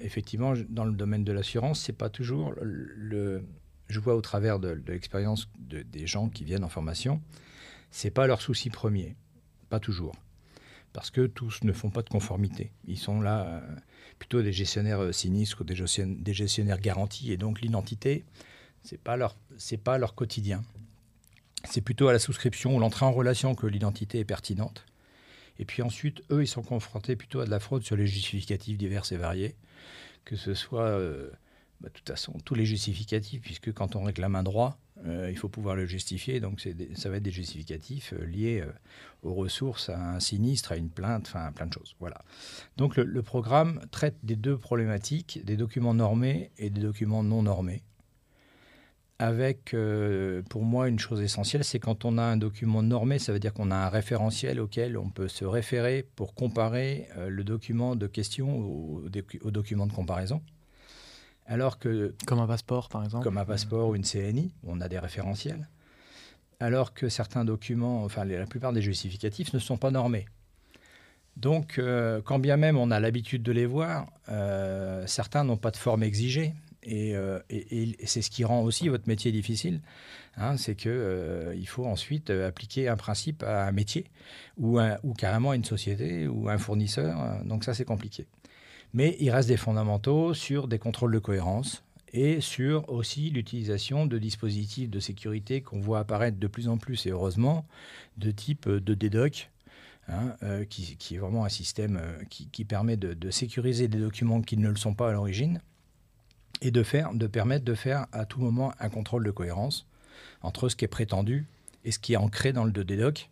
effectivement, 0.02 0.54
dans 0.68 0.84
le 0.84 0.92
domaine 0.92 1.22
de 1.22 1.30
l'assurance, 1.32 1.80
c'est 1.80 1.92
pas 1.92 2.08
toujours 2.08 2.52
le, 2.60 2.92
le- 2.96 3.44
Je 3.88 4.00
vois 4.00 4.16
au 4.16 4.20
travers 4.20 4.58
de, 4.58 4.74
de 4.74 4.92
l'expérience 4.92 5.48
de- 5.60 5.82
des 5.82 6.08
gens 6.08 6.28
qui 6.28 6.42
viennent 6.42 6.64
en 6.64 6.68
formation, 6.68 7.22
c'est 7.92 8.10
pas 8.10 8.26
leur 8.26 8.40
souci 8.40 8.68
premier, 8.68 9.14
pas 9.68 9.78
toujours, 9.78 10.16
parce 10.96 11.10
que 11.10 11.26
tous 11.26 11.62
ne 11.62 11.72
font 11.72 11.90
pas 11.90 12.00
de 12.00 12.08
conformité. 12.08 12.72
Ils 12.86 12.96
sont 12.96 13.20
là. 13.20 13.44
euh, 13.46 13.76
plutôt 14.18 14.40
des 14.40 14.50
gestionnaires 14.50 15.02
euh, 15.02 15.12
sinistres 15.12 15.60
ou 15.60 15.64
des 15.64 15.74
gestionnaires, 16.32 16.80
garantis. 16.80 17.32
Et 17.32 17.36
donc 17.36 17.60
l'identité, 17.60 18.24
c'est 18.82 18.98
pas 18.98 19.18
pas 19.84 19.98
leur 19.98 20.14
quotidien. 20.14 20.62
C'est 21.64 21.82
plutôt 21.82 22.08
à 22.08 22.14
la 22.14 22.18
souscription 22.18 22.74
ou 22.74 22.80
l'entrée 22.80 23.04
en 23.04 23.12
relation 23.12 23.54
que 23.54 23.66
l'identité 23.66 24.20
est 24.20 24.24
pertinente. 24.24 24.86
Et 25.58 25.66
puis 25.66 25.82
ensuite, 25.82 26.22
eux, 26.30 26.42
ils 26.42 26.48
sont 26.48 26.62
confrontés 26.62 27.14
plutôt 27.14 27.40
à 27.40 27.44
de 27.44 27.50
la 27.50 27.60
fraude 27.60 27.82
sur 27.82 27.96
les 27.96 28.06
justificatifs 28.06 28.78
divers 28.78 29.12
et 29.12 29.18
variés, 29.18 29.54
que 30.24 30.34
ce 30.34 30.54
soit, 30.54 30.88
euh, 30.88 31.30
bah, 31.82 31.90
de 31.90 31.92
toute 31.92 32.08
façon, 32.08 32.32
tous 32.42 32.54
les 32.54 32.64
justificatifs, 32.64 33.42
puisque 33.42 33.70
quand 33.74 33.96
on 33.96 34.02
réclame 34.04 34.34
un 34.34 34.42
droit, 34.42 34.78
euh, 35.04 35.28
il 35.30 35.36
faut 35.36 35.48
pouvoir 35.48 35.76
le 35.76 35.86
justifier. 35.86 36.40
Donc 36.40 36.66
ça 36.94 37.10
va 37.10 37.16
être 37.16 37.22
des 37.22 37.30
justificatifs 37.30 38.12
euh, 38.12 38.24
liés 38.24 38.60
euh, 38.60 38.72
aux 39.22 39.34
ressources, 39.34 39.88
à 39.88 40.14
un 40.14 40.20
sinistre, 40.20 40.72
à 40.72 40.76
une 40.76 40.90
plainte, 40.90 41.26
enfin 41.26 41.52
plein 41.52 41.66
de 41.66 41.72
choses. 41.72 41.96
Voilà. 42.00 42.22
Donc 42.76 42.96
le, 42.96 43.22
programme 43.22 43.80
traite 43.90 44.16
des 44.22 44.36
deux 44.36 44.56
problématiques, 44.56 45.44
des 45.44 45.56
documents 45.56 45.94
normés 45.94 46.50
et 46.58 46.70
des 46.70 46.80
documents 46.80 47.22
non 47.22 47.42
normés. 47.42 47.82
Avec, 49.18 49.74
pour 50.50 50.62
moi, 50.62 50.88
une 50.88 50.98
chose 50.98 51.22
essentielle, 51.22 51.64
c'est 51.64 51.78
quand 51.78 52.04
on 52.04 52.18
a 52.18 52.22
un 52.22 52.36
document 52.36 52.82
normé, 52.82 53.18
ça 53.18 53.32
veut 53.32 53.38
dire 53.38 53.54
qu'on 53.54 53.70
a 53.70 53.74
un 53.74 53.88
référentiel 53.88 54.60
auquel 54.60 54.98
on 54.98 55.08
peut 55.08 55.28
se 55.28 55.46
référer 55.46 56.06
pour 56.16 56.34
comparer 56.34 57.08
le 57.26 57.42
document 57.42 57.96
de 57.96 58.06
question 58.06 58.60
au 58.60 59.50
document 59.50 59.86
de 59.86 59.92
comparaison. 59.94 60.42
Alors 61.46 61.78
que 61.78 62.14
Comme 62.26 62.40
un 62.40 62.46
passeport, 62.46 62.88
par 62.88 63.04
exemple. 63.04 63.22
comme 63.24 63.38
un 63.38 63.44
passeport 63.44 63.88
ou 63.90 63.94
une 63.94 64.04
CNI, 64.04 64.52
on 64.64 64.80
a 64.80 64.88
des 64.88 64.98
référentiels, 64.98 65.68
alors 66.60 66.92
que 66.94 67.08
certains 67.08 67.44
documents, 67.44 68.02
enfin 68.04 68.24
la 68.24 68.46
plupart 68.46 68.72
des 68.72 68.82
justificatifs 68.82 69.52
ne 69.52 69.58
sont 69.58 69.76
pas 69.76 69.90
normés. 69.90 70.26
Donc, 71.36 71.78
euh, 71.78 72.22
quand 72.24 72.38
bien 72.38 72.56
même 72.56 72.76
on 72.78 72.90
a 72.90 72.98
l'habitude 72.98 73.42
de 73.42 73.52
les 73.52 73.66
voir, 73.66 74.10
euh, 74.30 75.06
certains 75.06 75.44
n'ont 75.44 75.58
pas 75.58 75.70
de 75.70 75.76
forme 75.76 76.02
exigée. 76.02 76.54
Et, 76.88 77.16
euh, 77.16 77.40
et- 77.50 77.90
et 78.00 78.06
c'est 78.06 78.22
ce 78.22 78.30
qui 78.30 78.44
rend 78.44 78.62
aussi 78.62 78.88
votre 78.88 79.08
métier 79.08 79.32
difficile. 79.32 79.80
hein, 80.38 80.56
c'est 80.58 80.74
qu'il 80.76 81.66
faut 81.66 81.86
ensuite 81.86 82.28
appliquer 82.28 82.88
un 82.88 82.96
principe 82.96 83.42
à 83.42 83.66
un 83.66 83.72
métier 83.72 84.04
ou, 84.58 84.78
un- 84.78 84.98
ou 85.02 85.14
carrément 85.14 85.52
à 85.52 85.56
une 85.56 85.64
société 85.64 86.28
ou 86.28 86.48
à 86.50 86.52
un 86.52 86.58
fournisseur. 86.58 87.42
Donc 87.44 87.64
ça, 87.64 87.72
c'est 87.72 87.86
compliqué. 87.86 88.26
Mais 88.92 89.16
il 89.20 89.30
reste 89.30 89.48
des 89.48 89.56
fondamentaux 89.56 90.34
sur 90.34 90.68
des 90.68 90.78
contrôles 90.78 91.12
de 91.12 91.18
cohérence 91.18 91.82
et 92.12 92.40
sur 92.40 92.88
aussi 92.88 93.30
l'utilisation 93.30 94.06
de 94.06 94.18
dispositifs 94.18 94.88
de 94.88 95.00
sécurité 95.00 95.60
qu'on 95.60 95.80
voit 95.80 95.98
apparaître 95.98 96.38
de 96.38 96.46
plus 96.46 96.68
en 96.68 96.78
plus, 96.78 97.06
et 97.06 97.10
heureusement, 97.10 97.66
de 98.16 98.30
type 98.30 98.66
euh, 98.68 98.80
de 98.80 98.94
DDoC, 98.94 99.50
hein, 100.08 100.34
euh, 100.42 100.64
qui, 100.64 100.96
est 101.14 101.18
vraiment 101.18 101.44
un 101.44 101.50
système 101.50 101.98
euh, 102.00 102.24
qui, 102.30 102.64
permet 102.64 102.96
de, 102.96 103.12
de 103.12 103.30
sécuriser 103.30 103.88
des 103.88 103.98
documents 103.98 104.40
qui 104.40 104.56
ne 104.56 104.68
le 104.68 104.76
sont 104.76 104.94
pas 104.94 105.10
à 105.10 105.12
l'origine 105.12 105.60
et 106.62 106.70
de, 106.70 106.82
faire, 106.82 107.12
de 107.12 107.26
permettre 107.26 107.64
de 107.64 107.74
faire 107.74 108.06
à 108.12 108.24
tout 108.24 108.40
moment 108.40 108.72
un 108.78 108.88
contrôle 108.88 109.24
de 109.24 109.30
cohérence 109.30 109.86
entre 110.42 110.68
ce 110.68 110.76
qui 110.76 110.84
est 110.84 110.88
prétendu 110.88 111.46
et 111.84 111.92
ce 111.92 111.98
qui 111.98 112.14
est 112.14 112.16
ancré 112.16 112.52
dans 112.52 112.64
le 112.64 112.72
DDoC. 112.72 113.28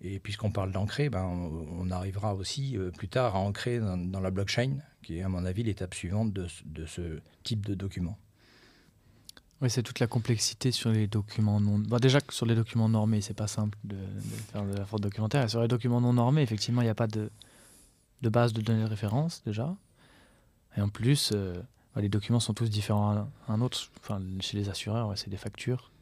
Et 0.00 0.18
puisqu'on 0.18 0.50
parle 0.50 0.70
d'ancrer, 0.72 1.08
ben, 1.08 1.22
on, 1.24 1.66
on 1.80 1.90
arrivera 1.90 2.34
aussi 2.34 2.76
euh, 2.76 2.90
plus 2.90 3.08
tard 3.08 3.36
à 3.36 3.38
ancrer 3.38 3.78
dans, 3.78 3.96
dans 3.96 4.20
la 4.20 4.30
blockchain, 4.30 4.76
qui 5.02 5.18
est 5.18 5.22
à 5.22 5.28
mon 5.28 5.44
avis 5.44 5.62
l'étape 5.62 5.94
suivante 5.94 6.32
de, 6.32 6.46
ce- 6.46 6.62
de 6.66 6.84
ce 6.86 7.20
type 7.42 7.64
de 7.64 7.74
document. 7.74 8.18
Oui, 9.62 9.70
c'est 9.70 9.82
toute 9.82 10.00
la 10.00 10.06
complexité 10.06 10.72
sur 10.72 10.90
les 10.90 11.06
documents 11.06 11.60
non. 11.60 11.78
Bon, 11.78 11.96
déjà 11.98 12.20
que 12.20 12.34
sur 12.34 12.44
les 12.44 12.54
documents 12.54 12.88
normés, 12.88 13.22
c'est 13.22 13.34
pas 13.34 13.46
simple 13.46 13.78
de, 13.84 13.94
de 13.96 14.20
faire 14.52 14.64
de 14.64 14.74
la 14.76 14.84
fraude 14.84 15.00
documentaire. 15.00 15.44
Et 15.44 15.48
sur 15.48 15.62
les 15.62 15.68
documents 15.68 16.00
non 16.02 16.12
normés, 16.12 16.42
effectivement, 16.42 16.82
il 16.82 16.86
n'y 16.86 16.90
a 16.90 16.94
pas 16.94 17.06
de, 17.06 17.30
de 18.20 18.28
base 18.28 18.52
de 18.52 18.60
données 18.60 18.82
de 18.84 18.88
référence 18.88 19.42
déjà. 19.46 19.74
Et 20.76 20.80
en 20.82 20.88
plus, 20.90 21.30
euh, 21.32 21.54
bah, 21.94 22.02
les 22.02 22.08
documents 22.10 22.40
sont 22.40 22.52
tous 22.52 22.68
différents 22.68 23.30
un 23.48 23.60
autre. 23.62 23.88
Enfin, 24.00 24.20
chez 24.40 24.58
les 24.58 24.68
assureurs, 24.68 25.16
c'est 25.16 25.30
des 25.30 25.38
factures, 25.38 25.92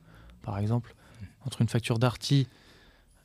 par 0.42 0.58
exemple. 0.58 0.96
Mm. 1.20 1.24
Entre 1.46 1.60
une 1.62 1.68
facture 1.68 1.98
Darty 2.00 2.48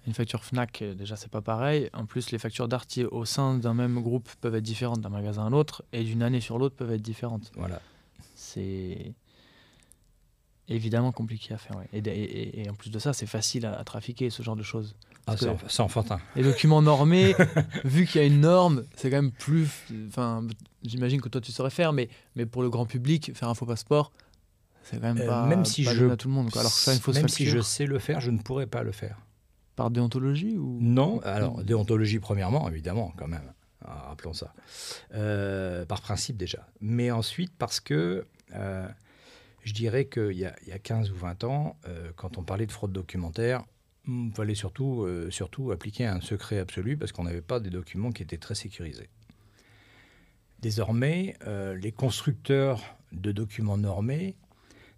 une 0.07 0.13
facture 0.13 0.43
Fnac, 0.43 0.81
euh, 0.81 0.95
déjà, 0.95 1.17
c'est 1.17 1.29
pas 1.29 1.41
pareil. 1.41 1.89
En 1.93 2.05
plus, 2.05 2.31
les 2.31 2.39
factures 2.39 2.69
Darty 2.69 3.03
au 3.03 3.25
sein 3.25 3.57
d'un 3.57 3.73
même 3.73 4.01
groupe 4.01 4.29
peuvent 4.39 4.55
être 4.55 4.63
différentes 4.63 5.01
d'un 5.01 5.09
magasin 5.09 5.45
à 5.45 5.49
l'autre 5.49 5.83
et 5.91 6.03
d'une 6.03 6.23
année 6.23 6.39
sur 6.39 6.57
l'autre 6.57 6.75
peuvent 6.75 6.93
être 6.93 7.01
différentes. 7.01 7.51
Voilà. 7.55 7.81
C'est 8.33 9.13
évidemment 10.69 11.11
compliqué 11.11 11.53
à 11.53 11.57
faire. 11.57 11.75
Et, 11.93 12.69
en 12.69 12.73
plus 12.73 12.89
de 12.89 12.99
ça, 12.99 13.11
c'est 13.11 13.25
facile 13.25 13.65
à, 13.65 13.83
trafiquer, 13.83 14.29
ce 14.29 14.43
genre 14.43 14.55
de 14.55 14.63
choses. 14.63 14.95
Ah, 15.27 15.35
c'est 15.67 15.81
enfantin. 15.81 16.19
Les 16.37 16.43
documents 16.43 16.81
normés, 16.81 17.35
vu 17.83 18.05
qu'il 18.05 18.21
y 18.21 18.23
a 18.23 18.27
une 18.27 18.39
norme, 18.39 18.85
c'est 18.95 19.09
quand 19.09 19.21
même 19.21 19.31
plus. 19.31 19.67
Enfin, 20.07 20.47
j'imagine 20.83 21.19
que 21.19 21.27
toi 21.27 21.41
tu 21.41 21.51
saurais 21.51 21.69
faire, 21.69 21.91
mais, 21.91 22.07
mais 22.37 22.45
pour 22.45 22.61
le 22.61 22.69
grand 22.69 22.85
public, 22.85 23.33
faire 23.35 23.49
un 23.49 23.53
faux 23.53 23.65
passeport, 23.65 24.13
c'est 24.83 25.01
quand 25.01 25.13
même 25.13 25.19
euh, 25.19 25.27
pas, 25.27 25.45
même 25.45 25.65
si 25.65 25.83
je, 25.83 26.09
à 26.09 26.15
tout 26.15 26.29
le 26.29 26.33
monde. 26.33 26.49
Alors 26.55 26.71
ça, 26.71 26.93
même 27.13 27.27
si 27.27 27.45
je 27.45 27.59
sais 27.59 27.85
le 27.85 27.99
faire, 27.99 28.21
je 28.21 28.31
ne 28.31 28.37
pourrais 28.37 28.67
pas 28.67 28.83
le 28.83 28.93
faire. 28.93 29.17
Par 29.77 29.91
déontologie 29.91 30.57
ou 30.57 30.79
Non, 30.81 31.19
alors 31.21 31.63
déontologie 31.63 32.17
premièrement, 32.17 32.67
évidemment, 32.67 33.13
quand 33.15 33.27
même. 33.27 33.53
Ah, 33.85 34.07
rappelons 34.07 34.33
ça. 34.33 34.55
Euh, 35.13 35.85
par 35.85 36.01
principe 36.01 36.35
déjà. 36.35 36.67
Mais 36.81 37.11
ensuite 37.11 37.53
parce 37.59 37.79
que 37.79 38.25
euh, 38.55 38.87
je 39.61 39.73
dirais 39.73 40.05
qu'il 40.05 40.31
y, 40.31 40.39
y, 40.39 40.71
a 40.71 40.79
15 40.79 41.11
ou 41.11 41.15
20 41.15 41.43
ans, 41.43 41.77
euh, 41.87 42.09
quand 42.15 42.39
on 42.39 42.43
parlait 42.43 42.65
de 42.65 42.71
fraude 42.71 42.91
documentaire, 42.91 43.63
il 44.07 44.31
fallait 44.33 44.55
surtout, 44.55 45.05
surtout 45.29 45.71
appliquer 45.71 46.05
un 46.05 46.21
secret 46.21 46.59
absolu 46.59 46.95
parce 46.95 47.11
qu'on 47.11 47.25
n'avait 47.25 47.41
pas 47.41 47.59
des 47.59 47.69
documents 47.69 48.11
qui 48.11 48.23
étaient 48.23 48.37
très 48.37 48.55
sécurisés. 48.55 49.09
Désormais, 50.59 51.35
les 51.45 51.91
constructeurs 51.91 52.81
de 53.11 53.33
documents 53.33 53.77
normés 53.77 54.37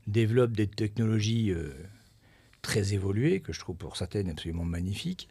développent 0.05 0.55
des 0.55 0.67
technologies 0.67 1.51
très 2.69 2.93
évolué, 2.93 3.39
que 3.39 3.51
je 3.51 3.59
trouve 3.59 3.77
pour 3.77 3.97
certaines 3.97 4.29
absolument 4.29 4.63
magnifique. 4.63 5.27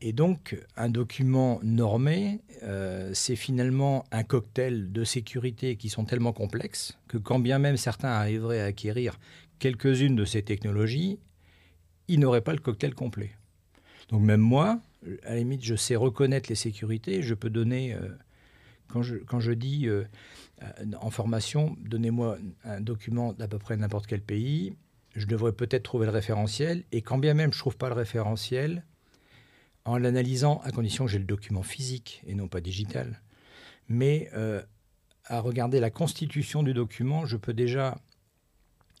Et 0.00 0.14
donc, 0.14 0.56
un 0.78 0.88
document 0.88 1.60
normé, 1.62 2.40
euh, 2.62 3.10
c'est 3.12 3.36
finalement 3.36 4.06
un 4.12 4.22
cocktail 4.22 4.92
de 4.92 5.04
sécurité 5.04 5.76
qui 5.76 5.90
sont 5.90 6.06
tellement 6.06 6.32
complexes 6.32 6.98
que 7.06 7.18
quand 7.18 7.38
bien 7.38 7.58
même 7.58 7.76
certains 7.76 8.08
arriveraient 8.08 8.62
à 8.62 8.64
acquérir 8.64 9.20
quelques-unes 9.58 10.16
de 10.16 10.24
ces 10.24 10.42
technologies, 10.42 11.18
ils 12.08 12.18
n'auraient 12.18 12.40
pas 12.40 12.54
le 12.54 12.60
cocktail 12.60 12.94
complet. 12.94 13.32
Donc 14.08 14.22
même 14.22 14.40
moi, 14.40 14.80
à 15.24 15.34
la 15.34 15.36
limite, 15.36 15.62
je 15.62 15.74
sais 15.74 15.96
reconnaître 15.96 16.48
les 16.48 16.54
sécurités, 16.54 17.20
je 17.20 17.34
peux 17.34 17.50
donner, 17.50 17.92
euh, 17.92 18.08
quand, 18.88 19.02
je, 19.02 19.16
quand 19.16 19.40
je 19.40 19.52
dis 19.52 19.86
euh, 19.86 20.04
en 20.98 21.10
formation, 21.10 21.76
donnez-moi 21.82 22.38
un 22.64 22.80
document 22.80 23.34
d'à 23.34 23.48
peu 23.48 23.58
près 23.58 23.76
n'importe 23.76 24.06
quel 24.06 24.22
pays, 24.22 24.74
je 25.14 25.26
devrais 25.26 25.52
peut-être 25.52 25.82
trouver 25.82 26.06
le 26.06 26.12
référentiel. 26.12 26.84
Et 26.92 27.02
quand 27.02 27.18
bien 27.18 27.34
même 27.34 27.52
je 27.52 27.58
ne 27.58 27.60
trouve 27.60 27.76
pas 27.76 27.88
le 27.88 27.94
référentiel, 27.94 28.84
en 29.84 29.98
l'analysant, 29.98 30.60
à 30.64 30.70
condition 30.70 31.06
que 31.06 31.10
j'ai 31.10 31.18
le 31.18 31.24
document 31.24 31.62
physique 31.62 32.22
et 32.26 32.34
non 32.34 32.48
pas 32.48 32.60
digital, 32.60 33.20
mais 33.88 34.30
euh, 34.34 34.62
à 35.24 35.40
regarder 35.40 35.80
la 35.80 35.90
constitution 35.90 36.62
du 36.62 36.72
document, 36.72 37.26
je 37.26 37.36
peux 37.36 37.52
déjà 37.52 37.98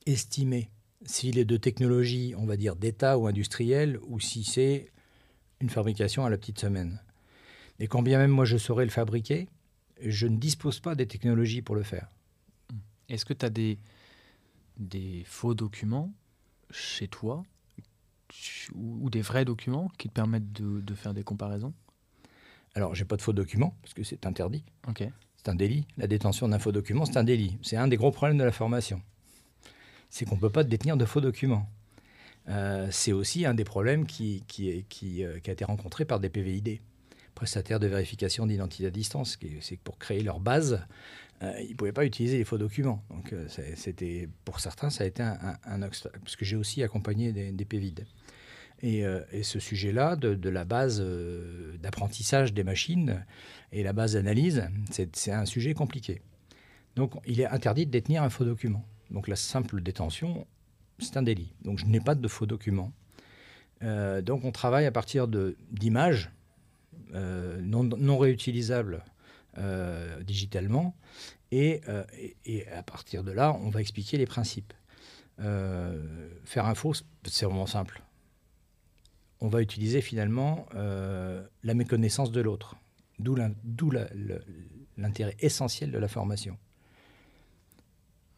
estimer 0.06 0.70
s'il 1.04 1.38
est 1.38 1.44
de 1.44 1.56
technologie, 1.56 2.34
on 2.36 2.46
va 2.46 2.56
dire 2.56 2.76
d'État 2.76 3.18
ou 3.18 3.26
industrielle, 3.26 3.98
ou 4.06 4.20
si 4.20 4.44
c'est 4.44 4.90
une 5.60 5.70
fabrication 5.70 6.24
à 6.24 6.30
la 6.30 6.38
petite 6.38 6.60
semaine. 6.60 7.00
Et 7.78 7.86
quand 7.86 8.02
bien 8.02 8.18
même 8.18 8.30
moi 8.30 8.44
je 8.44 8.56
saurais 8.56 8.84
le 8.84 8.90
fabriquer, 8.90 9.48
je 10.00 10.26
ne 10.26 10.36
dispose 10.36 10.80
pas 10.80 10.94
des 10.94 11.06
technologies 11.06 11.62
pour 11.62 11.74
le 11.74 11.82
faire. 11.82 12.08
Est-ce 13.08 13.24
que 13.24 13.34
tu 13.34 13.44
as 13.46 13.50
des, 13.50 13.78
des 14.82 15.22
faux 15.26 15.54
documents 15.54 16.12
chez 16.70 17.08
toi 17.08 17.44
ou, 18.74 19.10
des 19.10 19.20
vrais 19.20 19.44
documents 19.44 19.90
qui 19.98 20.08
te 20.08 20.14
permettent 20.14 20.52
de, 20.52 20.94
faire 20.94 21.14
des 21.14 21.22
comparaisons? 21.22 21.74
Alors, 22.74 22.94
j'ai 22.94 23.04
pas 23.04 23.16
de 23.16 23.22
faux 23.22 23.32
documents 23.32 23.74
parce 23.82 23.94
que 23.94 24.02
c'est 24.02 24.26
interdit. 24.26 24.64
Ok. 24.88 25.04
C'est 25.36 25.50
un 25.50 25.54
délit. 25.54 25.86
La 25.98 26.06
détention 26.06 26.48
d'un 26.48 26.58
faux 26.58 26.72
document, 26.72 27.04
c'est 27.04 27.16
un 27.16 27.24
délit. 27.24 27.58
C'est 27.62 27.76
un 27.76 27.88
des 27.88 27.96
gros 27.96 28.10
problèmes 28.10 28.38
de 28.38 28.44
la 28.44 28.52
formation. 28.52 29.02
C'est 30.08 30.24
qu'on 30.24 30.36
ne 30.36 30.40
peut 30.40 30.50
pas 30.50 30.64
détenir 30.64 30.96
de 30.96 31.04
faux 31.04 31.20
documents. 31.20 31.68
Euh, 32.48 32.88
c'est 32.90 33.12
aussi 33.12 33.44
un 33.46 33.54
des 33.54 33.64
problèmes 33.64 34.06
qui, 34.06 34.44
qui, 34.48 34.84
qui, 34.88 35.24
euh, 35.24 35.38
qui, 35.40 35.50
a 35.50 35.52
été 35.52 35.64
rencontré 35.64 36.04
par 36.04 36.20
des 36.20 36.28
PVID, 36.28 36.80
prestataires 37.34 37.80
de 37.80 37.86
vérification 37.86 38.46
d'identité 38.46 38.86
à 38.86 38.90
distance. 38.90 39.38
C'est 39.60 39.78
pour 39.78 39.98
créer 39.98 40.22
leur 40.22 40.40
base, 40.40 40.84
euh, 41.42 41.60
ils 41.60 41.70
ne 41.70 41.74
pouvaient 41.74 41.92
pas 41.92 42.04
utiliser 42.04 42.38
les 42.38 42.44
faux 42.44 42.58
documents. 42.58 43.02
Donc, 43.10 43.32
euh, 43.32 43.46
c'était, 43.74 44.28
pour 44.44 44.60
certains, 44.60 44.90
ça 44.90 45.04
a 45.04 45.06
été 45.06 45.22
un, 45.22 45.82
obstacle, 45.82 46.18
parce 46.20 46.36
que 46.36 46.44
j'ai 46.44 46.56
aussi 46.56 46.82
accompagné 46.82 47.32
des, 47.32 47.50
des 47.50 47.64
PVID. 47.64 48.06
Et, 48.82 49.04
euh, 49.04 49.20
et, 49.32 49.42
ce 49.42 49.58
sujet-là, 49.58 50.16
de, 50.16 50.48
la 50.48 50.64
base 50.64 51.02
d'apprentissage 51.80 52.52
des 52.52 52.64
machines 52.64 53.24
et 53.72 53.82
la 53.82 53.92
base 53.92 54.12
d'analyse, 54.14 54.68
c'est 54.90 55.32
un 55.32 55.46
sujet 55.46 55.74
compliqué. 55.74 56.22
Donc, 56.94 57.14
il 57.26 57.40
est 57.40 57.46
interdit 57.46 57.86
de 57.86 57.90
détenir 57.90 58.22
un 58.22 58.30
faux 58.30 58.44
document. 58.44 58.84
Donc, 59.10 59.28
la 59.28 59.36
simple 59.36 59.80
détention, 59.82 60.46
c'est 60.98 61.16
un 61.16 61.22
délit. 61.22 61.54
Donc, 61.62 61.78
je 61.78 61.86
n'ai 61.86 62.00
pas 62.00 62.14
de 62.14 62.28
faux 62.28 62.46
documents. 62.46 62.92
donc, 63.80 64.44
on 64.44 64.52
travaille 64.52 64.86
à 64.86 64.92
partir 64.92 65.26
d'images 65.28 66.30
non 67.12 68.18
réutilisables 68.18 69.04
euh, 69.58 70.22
digitalement. 70.22 70.96
Euh, 71.52 72.04
et, 72.46 72.66
à 72.68 72.82
partir 72.82 73.22
de 73.22 73.32
là, 73.32 73.54
on 73.60 73.68
va 73.68 73.82
expliquer 73.82 74.16
les 74.16 74.24
principes. 74.24 74.72
Euh, 75.40 76.30
faire 76.44 76.64
un 76.64 76.74
faux, 76.74 76.94
c'est 77.24 77.44
vraiment 77.44 77.66
simple. 77.66 78.02
On 79.40 79.48
va 79.48 79.60
utiliser 79.60 80.00
finalement 80.00 80.66
la 80.74 81.74
méconnaissance 81.74 82.30
de 82.30 82.40
l'autre, 82.40 82.76
d'où 83.18 83.34
l'intérêt 84.96 85.36
essentiel 85.40 85.90
de 85.90 85.98
la 85.98 86.08
formation. 86.08 86.56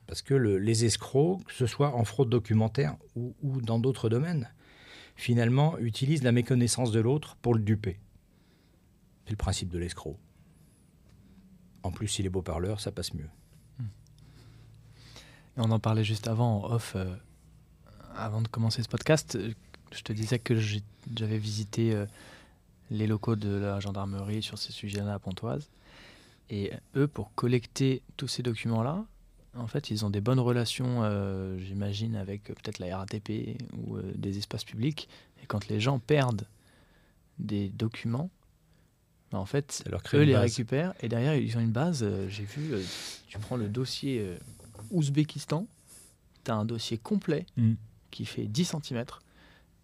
Parce 0.06 0.22
que 0.22 0.34
les 0.34 0.84
escrocs, 0.84 1.44
que 1.44 1.52
ce 1.52 1.66
soit 1.66 1.94
en 1.94 2.04
fraude 2.04 2.30
documentaire 2.30 2.96
ou, 3.14 3.34
ou 3.42 3.60
dans 3.60 3.78
d'autres 3.78 4.08
domaines, 4.08 4.50
finalement 5.14 5.78
utilisent 5.78 6.24
la 6.24 6.32
méconnaissance 6.32 6.90
de 6.90 7.00
l'autre 7.00 7.36
pour 7.36 7.54
le 7.54 7.60
duper. 7.60 8.00
C'est 9.24 9.30
le 9.32 9.36
principe 9.36 9.68
de 9.68 9.78
l'escroc. 9.78 10.18
En 11.84 11.90
plus, 11.90 12.08
s'il 12.08 12.26
est 12.26 12.30
beau 12.30 12.42
parleur, 12.42 12.80
ça 12.80 12.90
passe 12.90 13.12
mieux. 13.14 13.28
on 15.56 15.70
en 15.70 15.78
parlait 15.78 16.02
juste 16.02 16.26
avant, 16.26 16.64
off, 16.64 16.94
euh, 16.96 17.14
avant 18.16 18.40
de 18.40 18.48
commencer 18.48 18.82
ce 18.82 18.88
podcast. 18.88 19.38
Je 19.92 20.02
te 20.02 20.12
disais 20.12 20.38
que 20.38 20.54
j'avais 20.56 21.38
visité 21.38 21.92
euh, 21.92 22.06
les 22.90 23.06
locaux 23.06 23.36
de 23.36 23.50
la 23.50 23.78
gendarmerie 23.80 24.42
sur 24.42 24.58
ces 24.58 24.72
sujets-là 24.72 25.14
à 25.14 25.18
Pontoise. 25.18 25.68
Et 26.48 26.72
eux, 26.96 27.06
pour 27.06 27.34
collecter 27.34 28.02
tous 28.16 28.28
ces 28.28 28.42
documents-là, 28.42 29.04
en 29.54 29.66
fait, 29.66 29.90
ils 29.90 30.04
ont 30.06 30.10
des 30.10 30.22
bonnes 30.22 30.40
relations, 30.40 31.02
euh, 31.02 31.58
j'imagine, 31.58 32.16
avec 32.16 32.44
peut-être 32.44 32.78
la 32.78 32.96
RATP 32.96 33.58
ou 33.76 33.98
des 34.00 34.38
espaces 34.38 34.64
publics. 34.64 35.08
Et 35.42 35.46
quand 35.46 35.68
les 35.68 35.80
gens 35.80 35.98
perdent 35.98 36.46
des 37.38 37.68
documents, 37.68 38.30
bah, 39.34 39.40
en 39.40 39.46
fait, 39.46 39.82
eux 40.14 40.22
les 40.22 40.36
récupèrent 40.36 40.94
et 41.02 41.08
derrière 41.08 41.34
ils 41.34 41.56
ont 41.56 41.60
une 41.60 41.72
base. 41.72 42.04
Euh, 42.04 42.28
j'ai 42.28 42.44
vu, 42.44 42.72
euh, 42.72 42.80
tu 43.26 43.36
prends 43.40 43.56
le 43.56 43.68
dossier 43.68 44.20
euh, 44.20 44.38
Ouzbékistan, 44.92 45.66
tu 46.44 46.52
as 46.52 46.54
un 46.54 46.64
dossier 46.64 46.98
complet 46.98 47.44
mm. 47.56 47.72
qui 48.12 48.26
fait 48.26 48.44
10 48.44 48.76
cm 48.80 49.04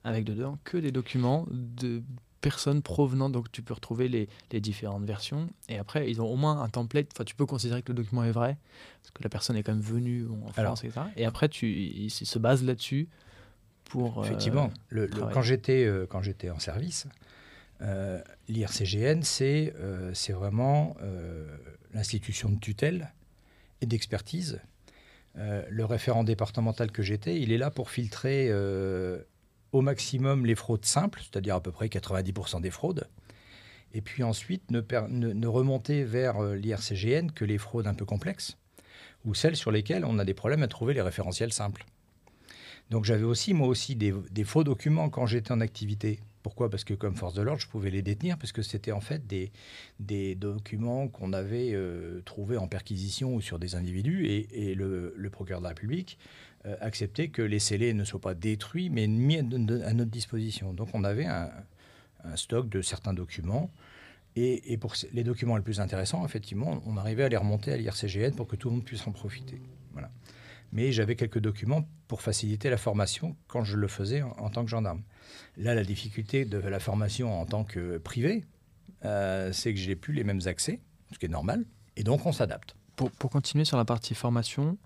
avec 0.05 0.25
dedans 0.25 0.57
que 0.63 0.77
des 0.77 0.93
documents 0.93 1.49
de 1.51 2.01
personnes 2.41 2.81
provenant. 2.81 3.29
Donc 3.29 3.51
tu 3.51 3.61
peux 3.63 3.75
retrouver 3.75 4.09
les, 4.09 4.29
les, 4.53 4.61
différentes 4.61 5.05
versions 5.05 5.49
et 5.69 5.79
après 5.79 6.09
ils 6.09 6.23
ont 6.23 6.29
au 6.33 6.37
moins 6.37 6.63
un 6.63 6.69
template. 6.69 7.09
Enfin, 7.13 7.25
tu 7.25 7.35
peux 7.35 7.47
considérer 7.47 7.83
que 7.83 7.91
le 7.91 7.97
document 7.97 8.23
est 8.23 8.31
vrai 8.31 8.57
parce 9.03 9.11
que 9.11 9.25
la 9.25 9.31
personne 9.31 9.57
est 9.57 9.65
quand 9.65 9.73
même 9.73 9.83
venue 9.83 10.29
en 10.45 10.53
France, 10.53 10.85
etc. 10.85 11.07
Et 11.17 11.25
après, 11.25 11.49
tu, 11.49 11.73
ils 11.73 12.11
se 12.11 12.39
basent 12.39 12.63
là-dessus 12.63 13.09
pour. 13.83 14.25
Effectivement, 14.25 14.71
le, 14.91 15.09
quand 15.09 15.43
j'étais 15.43 15.91
quand 16.09 16.23
j'étais 16.23 16.51
en 16.51 16.61
service. 16.61 17.09
Euh, 17.83 18.21
L'IRCGN, 18.49 19.23
euh, 19.41 20.11
c'est 20.15 20.33
vraiment 20.33 20.97
euh, 21.03 21.47
l'institution 21.95 22.51
de 22.51 22.59
tutelle 22.59 23.13
et 23.81 23.87
d'expertise. 23.87 24.61
le 25.35 25.85
référent 25.85 26.25
départemental 26.25 26.91
que 26.91 27.03
j'étais, 27.03 27.41
il 27.41 27.53
est 27.53 27.59
là 27.59 27.71
pour 27.71 27.91
filtrer 27.91 28.51
au 29.73 29.81
maximum 29.81 30.45
les 30.45 30.55
fraudes 30.55 30.85
simples, 30.85 31.21
c'est-à-dire 31.23 31.55
à 31.55 31.63
peu 31.63 31.73
près 31.73 31.87
90% 31.87 32.61
des 32.61 32.71
fraudes, 32.71 33.09
et 33.95 34.03
puis 34.03 34.23
ensuite 34.23 34.71
ne, 34.71 34.83
ne 35.09 35.47
remonter 35.47 36.05
vers 36.05 36.43
l'IRCGN 36.43 37.31
que 37.31 37.47
les 37.47 37.57
fraudes 37.57 37.87
un 37.87 37.95
peu 37.95 38.05
complexes, 38.05 38.59
ou 39.25 39.35
celles 39.35 39.57
sur 39.57 39.71
lesquelles 39.71 40.05
on 40.05 40.19
a 40.19 40.25
des 40.25 40.35
problèmes 40.35 40.63
à 40.63 40.69
trouver 40.69 40.93
les 40.93 41.03
référentiels 41.03 41.53
simples. 41.53 41.87
Donc 42.91 43.05
j'avais 43.05 43.25
aussi, 43.25 43.55
moi 43.55 43.69
aussi, 43.69 43.95
des, 43.95 44.45
faux 44.45 44.65
documents 44.65 45.09
quand 45.09 45.27
j'étais 45.27 45.53
en 45.53 45.61
activité 45.61 46.21
Pourquoi? 46.43 46.71
Parce 46.71 46.85
que 46.85 46.95
comme 46.95 47.17
force 47.17 47.35
de 47.35 47.43
l'ordre, 47.43 47.61
je 47.61 47.69
pouvais 47.69 47.91
les 47.91 48.03
détenir, 48.03 48.39
parce 48.39 48.53
que 48.53 48.63
c'était 48.63 48.93
en 48.93 49.01
fait 49.01 49.27
des, 49.27 49.53
des 49.99 50.35
documents 50.35 51.09
qu'on 51.09 51.33
avait 51.33 51.73
euh, 51.73 52.23
trouvés 52.25 52.57
en 52.57 52.67
perquisition 52.67 53.35
ou 53.35 53.41
sur 53.41 53.59
des 53.59 53.75
individus, 53.75 54.27
et, 54.27 54.75
le, 54.75 55.29
procureur 55.31 55.61
de 55.61 55.65
la 55.65 55.71
République 55.71 56.19
euh, 56.67 56.77
acceptait 56.81 57.29
que 57.29 57.43
les 57.43 57.59
scellés 57.59 57.93
ne 57.93 58.05
soient 58.05 58.21
pas 58.21 58.35
détruits, 58.35 58.89
mais 58.89 59.07
mis 59.07 59.39
à, 59.39 59.43
notre 59.43 60.11
disposition. 60.11 60.73
Donc 60.73 60.89
on 60.95 61.05
avait 61.05 61.27
un, 61.27 61.51
stock 62.37 62.69
de 62.69 62.83
certains 62.83 63.15
documents. 63.15 63.71
Et, 64.37 64.77
pour 64.79 64.95
les 65.13 65.25
documents 65.25 65.57
les 65.57 65.63
plus 65.63 65.81
intéressants, 65.81 66.25
effectivement, 66.25 66.81
on 66.87 66.97
arrivait 66.97 67.25
à 67.25 67.29
les 67.29 67.37
remonter 67.37 67.73
à 67.73 67.77
l'IRCGN 67.77 68.35
pour 68.35 68.47
que 68.47 68.57
tout 68.57 68.69
le 68.69 68.77
monde 68.77 68.85
puisse 68.85 69.07
en 69.07 69.13
profiter. 69.13 69.61
Voilà. 69.93 70.11
Mais 70.73 70.93
j'avais 70.93 71.17
quelques 71.17 71.41
documents 71.41 71.87
pour 72.09 72.23
faciliter 72.23 72.71
la 72.71 72.77
formation 72.77 73.37
quand 73.49 73.65
je 73.65 73.77
le 73.77 73.89
faisais 73.89 74.23
en 74.23 74.49
tant 74.51 74.65
que 74.65 74.71
gendarme. 74.71 75.03
Là, 75.57 75.75
la 75.75 75.85
difficulté 75.85 76.45
de 76.45 76.59
la 76.59 76.81
formation 76.81 77.41
en 77.41 77.47
tant 77.47 77.65
que 77.65 77.99
privé, 77.99 78.45
euh, 79.05 79.53
c'est 79.53 79.73
que 79.73 79.81
j'ai 79.81 79.97
plus 79.97 80.15
les 80.15 80.25
mêmes 80.25 80.41
accès, 80.47 80.81
ce 81.13 81.19
qui 81.19 81.27
est 81.27 81.31
normal, 81.31 81.65
et 81.97 82.03
donc 82.03 82.27
on 82.27 82.33
s'adapte. 82.33 82.77
Pour, 82.97 83.31
continuer 83.31 83.65
sur 83.65 83.79
la 83.79 83.87
partie 83.87 84.15
formation, 84.15 84.77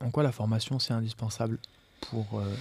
en 0.00 0.10
quoi 0.10 0.22
la 0.22 0.30
formation 0.30 0.78
c'est 0.78 0.92
indispensable 0.92 1.58
pour, 2.02 2.38
euh, 2.38 2.54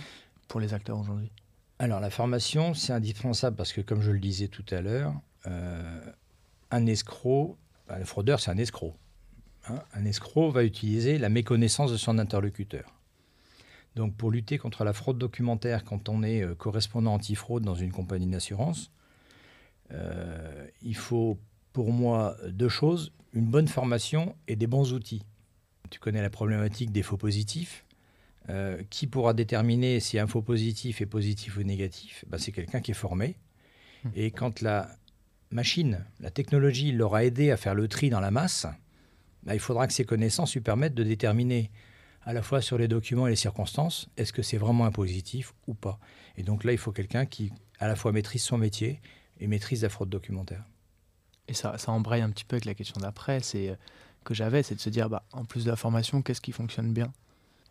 pour 0.48 0.60
les 0.60 0.74
acteurs 0.74 0.98
aujourd'hui? 0.98 1.32
Alors 1.78 2.00
la 2.00 2.10
formation 2.10 2.74
c'est 2.74 2.94
indispensable 2.94 3.56
parce 3.56 3.74
que 3.74 3.82
comme 3.82 4.02
je 4.02 4.12
le 4.12 4.20
disais 4.20 4.48
tout 4.48 4.66
à 4.72 4.82
l'heure, 4.82 5.14
euh, 5.46 6.02
un 6.72 6.86
escroc, 6.88 7.58
un 7.90 8.06
fraudeur 8.06 8.40
c'est 8.40 8.52
un 8.52 8.58
escroc. 8.58 8.96
Hein. 9.68 9.84
un 9.94 10.06
escroc 10.06 10.52
va 10.52 10.64
utiliser 10.64 11.20
la 11.20 11.30
méconnaissance 11.30 11.92
de 11.92 11.98
son 11.98 12.18
interlocuteur. 12.18 13.01
Donc 13.96 14.16
pour 14.16 14.32
lutter 14.32 14.58
contre 14.58 14.84
la 14.84 14.94
fraude 14.94 15.18
documentaire 15.18 15.84
quand 15.84 16.10
on 16.10 16.24
est 16.24 16.44
euh, 16.44 16.56
correspondant 16.56 17.14
antifraude 17.14 17.64
dans 17.64 17.76
une 17.76 17.92
compagnie 17.92 18.28
d'assurance, 18.28 18.92
euh, 19.92 20.68
il 20.82 20.96
faut 20.96 21.38
pour 21.74 21.92
moi 21.92 22.38
deux 22.50 22.70
choses, 22.70 23.12
une 23.34 23.46
bonne 23.46 23.68
formation 23.68 24.36
et 24.48 24.56
des 24.56 24.68
bons 24.68 24.94
outils. 24.94 25.24
Tu 25.90 26.00
connais 26.00 26.22
la 26.22 26.30
problématique 26.30 26.92
des 26.92 27.04
faux 27.04 27.18
positifs. 27.18 27.86
Euh, 28.50 28.82
qui 28.90 29.06
pourra 29.06 29.34
déterminer 29.34 30.00
si 30.00 30.18
un 30.18 30.26
faux 30.26 30.42
positif 30.42 31.00
est 31.00 31.06
positif 31.06 31.58
ou 31.58 31.64
négatif? 31.64 32.26
Ben, 32.28 32.40
C'est 32.40 32.52
quelqu'un 32.52 32.82
qui 32.82 32.90
est 32.90 32.96
formé. 32.96 33.38
Et 34.16 34.32
quand 34.32 34.62
la 34.62 34.90
machine, 35.52 36.04
la 36.20 36.32
technologie 36.32 36.92
l'aura 36.92 37.24
aidé 37.24 37.52
à 37.52 37.58
faire 37.58 37.76
le 37.76 37.88
tri 37.88 38.10
dans 38.10 38.20
la 38.20 38.32
masse, 38.32 38.66
ben, 39.44 39.54
il 39.54 39.60
faudra 39.60 39.86
que 39.86 39.94
ces 39.94 40.06
connaissances 40.06 40.56
lui 40.56 40.62
permettent 40.62 40.96
de 40.96 41.04
déterminer 41.04 41.70
à 42.24 42.34
la 42.34 42.42
fois 42.42 42.62
sur 42.62 42.78
les 42.78 42.88
documents 42.88 43.28
et 43.28 43.32
les 43.32 43.36
circonstances, 43.36 44.08
est-ce 44.18 44.34
que 44.34 44.42
c'est 44.42 44.58
vraiment 44.58 44.86
un 44.86 44.92
positif 44.92 45.54
ou 45.68 45.74
pas? 45.74 46.00
Et 46.38 46.44
donc 46.44 46.64
là, 46.64 46.72
il 46.72 46.78
faut 46.78 46.92
quelqu'un 46.92 47.26
qui 47.26 47.52
à 47.80 47.88
la 47.88 47.96
fois 47.96 48.12
maîtrise 48.12 48.44
son 48.44 48.58
métier 48.58 49.02
et 49.40 49.48
maîtrise 49.48 49.84
la 49.84 49.90
fraude 49.90 50.10
documentaire. 50.10 50.64
Et 51.48 51.54
ça, 51.54 51.78
ça 51.78 51.92
embraye 51.92 52.22
un 52.22 52.30
petit 52.30 52.46
peu 52.46 52.56
avec 52.56 52.66
la 52.66 52.76
question 52.76 53.02
d'après, 53.02 53.40
c'est 53.42 53.70
euh, 53.70 53.76
que 54.24 54.34
j'avais, 54.34 54.64
c'est 54.64 54.76
de 54.76 54.80
se 54.80 54.90
dire, 54.90 55.10
bah, 55.10 55.24
en 55.32 55.46
plus 55.46 55.66
de 55.66 55.70
la 55.70 55.76
formation, 55.76 56.22
qu'est-ce 56.22 56.42
qui 56.42 56.52
fonctionne 56.52 56.94
bien? 56.94 57.12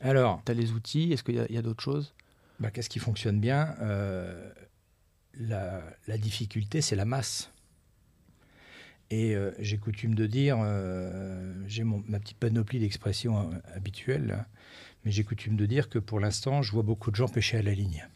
Alors, 0.01 0.43
tu 0.45 0.53
as 0.53 0.55
les 0.55 0.73
outils, 0.73 1.13
est-ce 1.13 1.23
qu'il 1.23 1.37
y 1.37 1.57
a, 1.57 1.63
d'autres 1.63 1.83
choses? 1.83 2.15
Bah, 2.59 2.71
Qu'est-ce 2.71 2.89
qui 2.89 2.99
fonctionne 2.99 3.41
bien? 3.41 3.77
Euh, 3.81 4.53
la, 5.35 5.83
la, 6.09 6.19
difficulté, 6.19 6.81
c'est 6.81 6.97
la 6.97 7.05
masse. 7.05 7.53
Et 9.11 9.35
euh, 9.35 9.51
j'ai 9.59 9.77
coutume 9.77 10.15
de 10.15 10.27
dire, 10.27 10.59
euh, 10.61 11.53
j'ai 11.67 11.83
ma 11.83 12.21
petite 12.21 12.39
panoplie 12.39 12.79
d'expressions 12.79 13.41
euh, 13.41 13.57
habituelles, 13.75 14.47
mais 15.05 15.11
j'ai 15.11 15.25
coutume 15.25 15.57
de 15.57 15.67
dire 15.67 15.89
que 15.89 15.99
pour 15.99 16.21
l'instant, 16.21 16.63
je 16.63 16.71
vois 16.71 16.85
beaucoup 16.85 17.11
de 17.11 17.17
gens 17.17 17.27
pêcher 17.27 17.59
à 17.59 17.63
la 17.63 17.75
ligne. 17.75 18.07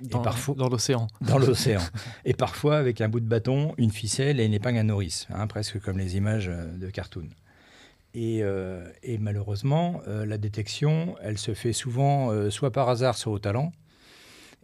Dans, 0.00 0.20
parfois, 0.20 0.54
dans 0.54 0.68
l'océan. 0.68 1.08
Dans 1.22 1.38
l'océan. 1.38 1.80
et 2.26 2.34
parfois 2.34 2.76
avec 2.76 3.00
un 3.00 3.08
bout 3.08 3.20
de 3.20 3.26
bâton, 3.26 3.74
une 3.78 3.90
ficelle 3.90 4.38
et 4.38 4.44
une 4.44 4.52
épingle 4.52 4.78
à 4.78 4.82
nourrice, 4.82 5.26
hein, 5.30 5.46
presque 5.46 5.80
comme 5.80 5.98
les 5.98 6.16
images 6.16 6.46
de 6.48 6.90
cartoon. 6.90 7.28
Et, 8.14 8.42
et 9.02 9.18
malheureusement, 9.18 10.00
la 10.06 10.38
détection, 10.38 11.16
elle 11.20 11.36
se 11.36 11.52
fait 11.54 11.72
souvent 11.72 12.50
soit 12.50 12.72
par 12.72 12.88
hasard, 12.88 13.16
soit 13.16 13.32
au 13.32 13.38
talent, 13.38 13.72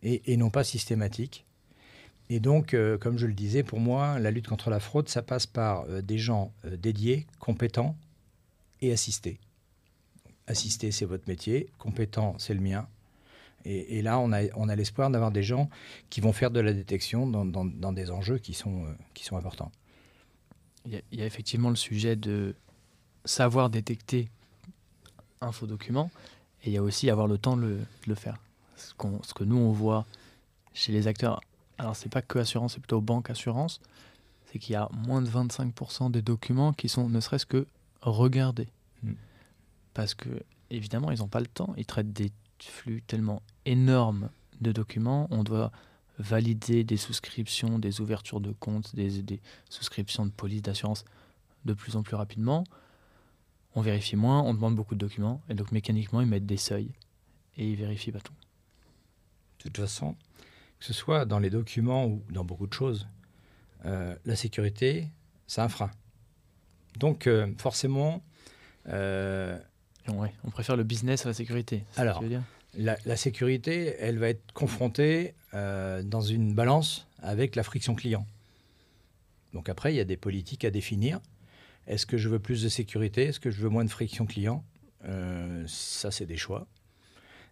et, 0.03 0.33
et 0.33 0.37
non 0.37 0.51
pas 0.51 0.65
systématique. 0.65 1.45
Et 2.31 2.41
donc, 2.41 2.73
euh, 2.73 2.97
comme 2.97 3.19
je 3.19 3.27
le 3.27 3.35
disais, 3.35 3.63
pour 3.63 3.81
moi, 3.81 4.19
la 4.19 4.31
lutte 4.31 4.49
contre 4.49 4.71
la 4.71 4.81
fraude, 4.81 5.09
ça 5.09 5.23
passe 5.23 5.47
par 5.47 5.83
euh, 5.83 6.01
des 6.01 6.19
gens 6.19 6.53
euh, 6.65 6.77
dédiés, 6.77 7.27
compétents 7.39 7.97
et 8.81 8.93
assistés. 8.93 9.39
Assister, 10.47 10.91
c'est 10.91 11.05
votre 11.05 11.29
métier, 11.29 11.71
compétent, 11.79 12.37
c'est 12.39 12.55
le 12.55 12.61
mien. 12.61 12.87
Et, 13.67 14.03
là, 14.03 14.19
on 14.19 14.31
a, 14.31 14.77
l'espoir 14.77 15.09
d'avoir 15.09 15.31
des 15.31 15.43
gens 15.43 15.71
qui 16.11 16.21
vont 16.21 16.35
faire 16.35 16.51
de 16.51 16.61
la 16.61 16.75
détection 16.75 17.27
dans, 17.27 17.93
des 17.95 18.11
enjeux 18.11 18.37
qui 18.37 18.53
sont, 18.53 18.85
qui 19.15 19.25
sont 19.25 19.39
importants. 19.39 19.73
Il 20.85 21.01
y, 21.13 21.23
a, 21.23 21.25
effectivement 21.25 21.71
le 21.71 21.77
sujet 21.77 22.15
de 22.15 22.55
savoir 23.25 23.71
détecter 23.71 24.29
un 25.41 25.51
faux 25.51 25.67
document, 25.67 26.11
et 26.63 26.69
il 26.69 26.73
y 26.75 26.77
a 26.77 26.83
aussi 26.83 27.09
avoir 27.09 27.27
le 27.27 27.39
temps 27.39 27.57
de 27.57 27.79
le, 28.07 28.15
faire. 28.15 28.37
Ce 28.77 28.93
que 28.93 29.45
nous, 29.45 29.57
on 29.57 29.73
voit 29.73 30.05
chez 30.75 30.93
les 30.93 31.07
acteurs 31.07 31.41
alors 31.79 31.97
c'est 31.97 32.09
pas 32.09 32.23
que 32.23 32.39
assurance, 32.39 32.75
c'est 32.75 32.81
plutôt 32.81 33.01
banque 33.01 33.31
assurance, 33.31 33.81
c'est 34.47 34.59
qu'il 34.59 34.73
y 34.73 34.77
a 34.77 34.89
moins 34.93 35.23
de 35.23 35.29
25% 35.29 36.11
des 36.11 36.23
documents 36.23 36.73
qui 36.73 36.89
sont 36.89 37.09
ne 37.09 37.21
serait-ce 37.21 37.47
que 37.47 37.67
regardés. 38.01 38.69
Hmm. 39.03 39.15
Parce 39.95 40.15
que, 40.15 40.29
évidemment, 40.71 41.11
ils 41.11 41.19
n'ont 41.19 41.29
pas 41.29 41.41
le 41.41 41.47
temps, 41.47 41.75
ils 41.77 41.87
traitent 41.87 42.13
des 42.13 42.31
flux 42.61 43.03
tellement 43.03 43.43
énormes 43.65 44.31
de 44.61 44.73
documents, 44.73 45.27
on 45.31 45.45
doit 45.45 45.73
valider 46.19 46.85
des 46.85 46.97
souscriptions, 46.97 47.79
des 47.79 48.01
ouvertures 48.01 48.41
de 48.41 48.53
comptes, 48.53 48.95
des, 48.95 49.23
des 49.23 49.41
souscriptions 49.69 50.25
de 50.25 50.31
police, 50.31 50.63
d'assurance 50.63 51.05
de 51.65 51.75
plus 51.75 51.97
en 51.97 52.03
plus 52.03 52.15
rapidement. 52.15 52.65
On 53.75 53.81
vérifie 53.81 54.17
moins, 54.17 54.41
on 54.43 54.55
demande 54.55 54.77
beaucoup 54.77 54.95
de 54.95 55.01
documents, 55.01 55.43
et 55.49 55.55
donc 55.55 55.73
mécaniquement, 55.73 56.21
ils 56.21 56.29
mettent 56.29 56.47
des 56.47 56.57
seuils, 56.57 56.93
et 57.57 57.69
ils 57.69 57.77
vérifient 57.77 58.13
pas 58.13 58.21
tout. 58.21 58.33
De 59.59 59.65
toute 59.65 59.79
façon, 59.79 60.15
que 60.85 60.93
ce 60.93 61.01
soit 61.01 61.25
dans 61.25 61.39
les 61.39 61.49
documents 61.49 62.05
ou 62.05 62.23
dans 62.29 62.45
beaucoup 62.45 62.67
de 62.67 62.75
choses, 62.75 63.09
euh, 63.87 64.15
la 64.27 64.37
sécurité, 64.37 65.09
c'est 65.47 65.63
un 65.63 65.71
frein. 65.71 65.91
Donc, 66.99 67.27
euh, 67.27 67.51
forcément. 67.57 68.23
Euh, 68.89 69.59
on 70.09 70.51
préfère 70.51 70.77
le 70.77 70.85
business 70.85 71.25
à 71.25 71.31
la 71.31 71.35
sécurité. 71.35 71.85
Alors, 71.97 72.23
la, 72.75 72.99
la, 73.07 73.17
sécurité, 73.17 73.97
elle 73.99 74.19
va 74.19 74.29
être 74.29 74.53
confrontée 74.53 75.33
dans 75.55 76.21
une 76.21 76.55
balance 76.55 77.07
avec 77.23 77.57
la 77.57 77.63
friction 77.63 77.95
client. 77.95 78.27
Donc, 79.55 79.71
après, 79.71 79.95
il 79.95 79.97
y 79.97 80.01
a 80.01 80.05
des 80.05 80.19
politiques 80.19 80.67
à 80.67 80.71
définir. 80.71 81.19
Est-ce 81.87 82.05
que 82.05 82.19
je 82.19 82.29
veux 82.29 82.41
plus 82.41 82.63
de 82.63 82.69
sécurité? 82.69 83.25
Est-ce 83.25 83.41
que 83.41 83.51
je 83.51 83.63
veux 83.63 83.71
moins 83.71 83.85
de 83.85 83.91
friction 83.91 84.27
client? 84.27 84.63
Ça, 85.67 86.11
c'est 86.11 86.27
des 86.27 86.37
choix. 86.37 86.67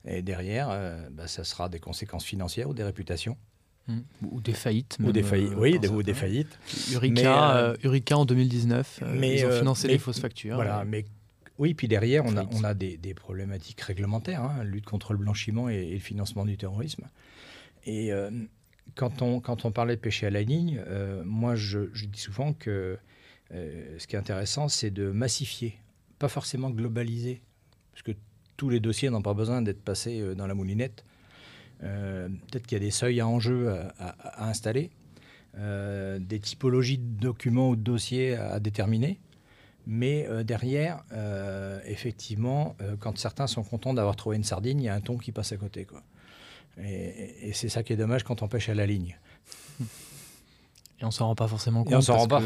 Et 0.04 0.22
derrière, 0.22 0.68
euh, 0.70 1.08
bah, 1.10 1.28
ça 1.28 1.44
sera 1.44 1.68
des 1.68 1.78
conséquences 1.78 2.24
financières 2.24 2.68
ou 2.68 2.74
des 2.74 2.82
réputations. 2.82 3.36
Hmm. 3.88 4.00
Ou 4.30 4.40
des 4.40 4.52
faillites. 4.52 4.98
ou 5.02 5.10
des 5.10 5.22
faillites, 5.22 5.52
euh, 5.52 5.58
oui, 5.58 5.78
des, 5.78 5.88
ou 5.88 6.02
des 6.02 6.14
faillites. 6.14 6.58
Urica, 6.92 7.56
euh, 7.56 8.00
en 8.12 8.24
2019, 8.24 9.02
mais, 9.14 9.40
ils 9.40 9.46
ont 9.46 9.50
financé 9.50 9.88
les 9.88 9.98
fausses 9.98 10.20
factures. 10.20 10.54
Voilà, 10.54 10.84
mais 10.84 11.04
oui, 11.58 11.74
puis 11.74 11.88
derrière, 11.88 12.24
on 12.24 12.36
a, 12.36 12.44
on 12.52 12.64
a 12.64 12.74
des, 12.74 12.96
des 12.96 13.14
problématiques 13.14 13.80
réglementaires, 13.80 14.42
hein, 14.42 14.64
lutte 14.64 14.86
contre 14.86 15.12
le 15.12 15.18
blanchiment 15.18 15.68
et, 15.68 15.90
le 15.90 15.98
financement 15.98 16.44
du 16.44 16.56
terrorisme. 16.56 17.04
Et 17.84 18.12
quand, 18.94 19.20
on, 19.20 19.40
quand 19.40 19.64
on 19.64 19.72
parlait 19.72 19.96
de 19.96 20.00
péché 20.00 20.26
à 20.26 20.30
la 20.30 20.42
ligne, 20.42 20.80
moi, 21.24 21.56
je, 21.56 21.90
je, 21.92 22.06
dis 22.06 22.20
souvent 22.20 22.52
que 22.52 22.98
ce 23.50 24.06
qui 24.06 24.14
est 24.14 24.18
intéressant, 24.18 24.68
c'est 24.68 24.92
de 24.92 25.10
massifier, 25.10 25.76
pas 26.20 26.28
forcément 26.28 26.70
globaliser. 26.70 27.42
Parce 27.92 28.02
que 28.02 28.12
tous 28.62 28.68
les 28.68 28.78
dossiers 28.78 29.10
n'ont 29.10 29.22
pas 29.22 29.34
besoin 29.34 29.60
d'être 29.60 29.82
passés 29.82 30.20
euh, 30.20 30.36
dans 30.36 30.46
la 30.46 30.54
moulinette. 30.54 31.04
Euh, 31.82 32.28
peut-être 32.28 32.64
qu'il 32.64 32.78
y 32.78 32.80
a 32.80 32.84
des 32.84 32.92
seuils 32.92 33.18
à 33.18 33.26
enjeu 33.26 33.74
à, 33.98 34.48
installer, 34.48 34.92
euh, 35.58 36.20
des 36.20 36.38
typologies 36.38 36.98
de 36.98 37.20
documents 37.20 37.70
ou 37.70 37.74
de 37.74 37.82
dossiers 37.82 38.36
à, 38.36 38.60
déterminer. 38.60 39.18
Mais 39.84 40.28
derrière, 40.44 41.02
effectivement, 41.84 42.76
quand 43.00 43.18
certains 43.18 43.48
sont 43.48 43.64
contents 43.64 43.94
d'avoir 43.94 44.14
trouvé 44.14 44.36
une 44.36 44.44
sardine, 44.44 44.78
il 44.78 44.84
y 44.84 44.88
a 44.88 44.94
un 44.94 45.00
ton 45.00 45.18
qui 45.18 45.32
passe 45.32 45.50
à 45.50 45.56
côté. 45.56 45.86
Quoi. 45.86 46.04
Et, 46.80 47.48
et 47.48 47.52
c'est 47.52 47.68
ça 47.68 47.82
qui 47.82 47.92
est 47.92 47.96
dommage 47.96 48.22
quand 48.22 48.42
on 48.42 48.48
pêche 48.48 48.68
à 48.68 48.74
la 48.74 48.86
ligne. 48.86 49.18
Et 51.02 51.04
on 51.04 51.10
s'en 51.10 51.26
rend 51.26 51.34
pas 51.34 51.48
forcément 51.48 51.82
compte. 51.82 51.92
Et 51.92 51.96
on 51.96 52.00
s'en 52.00 52.16
rend 52.16 52.28
pas 52.28 52.40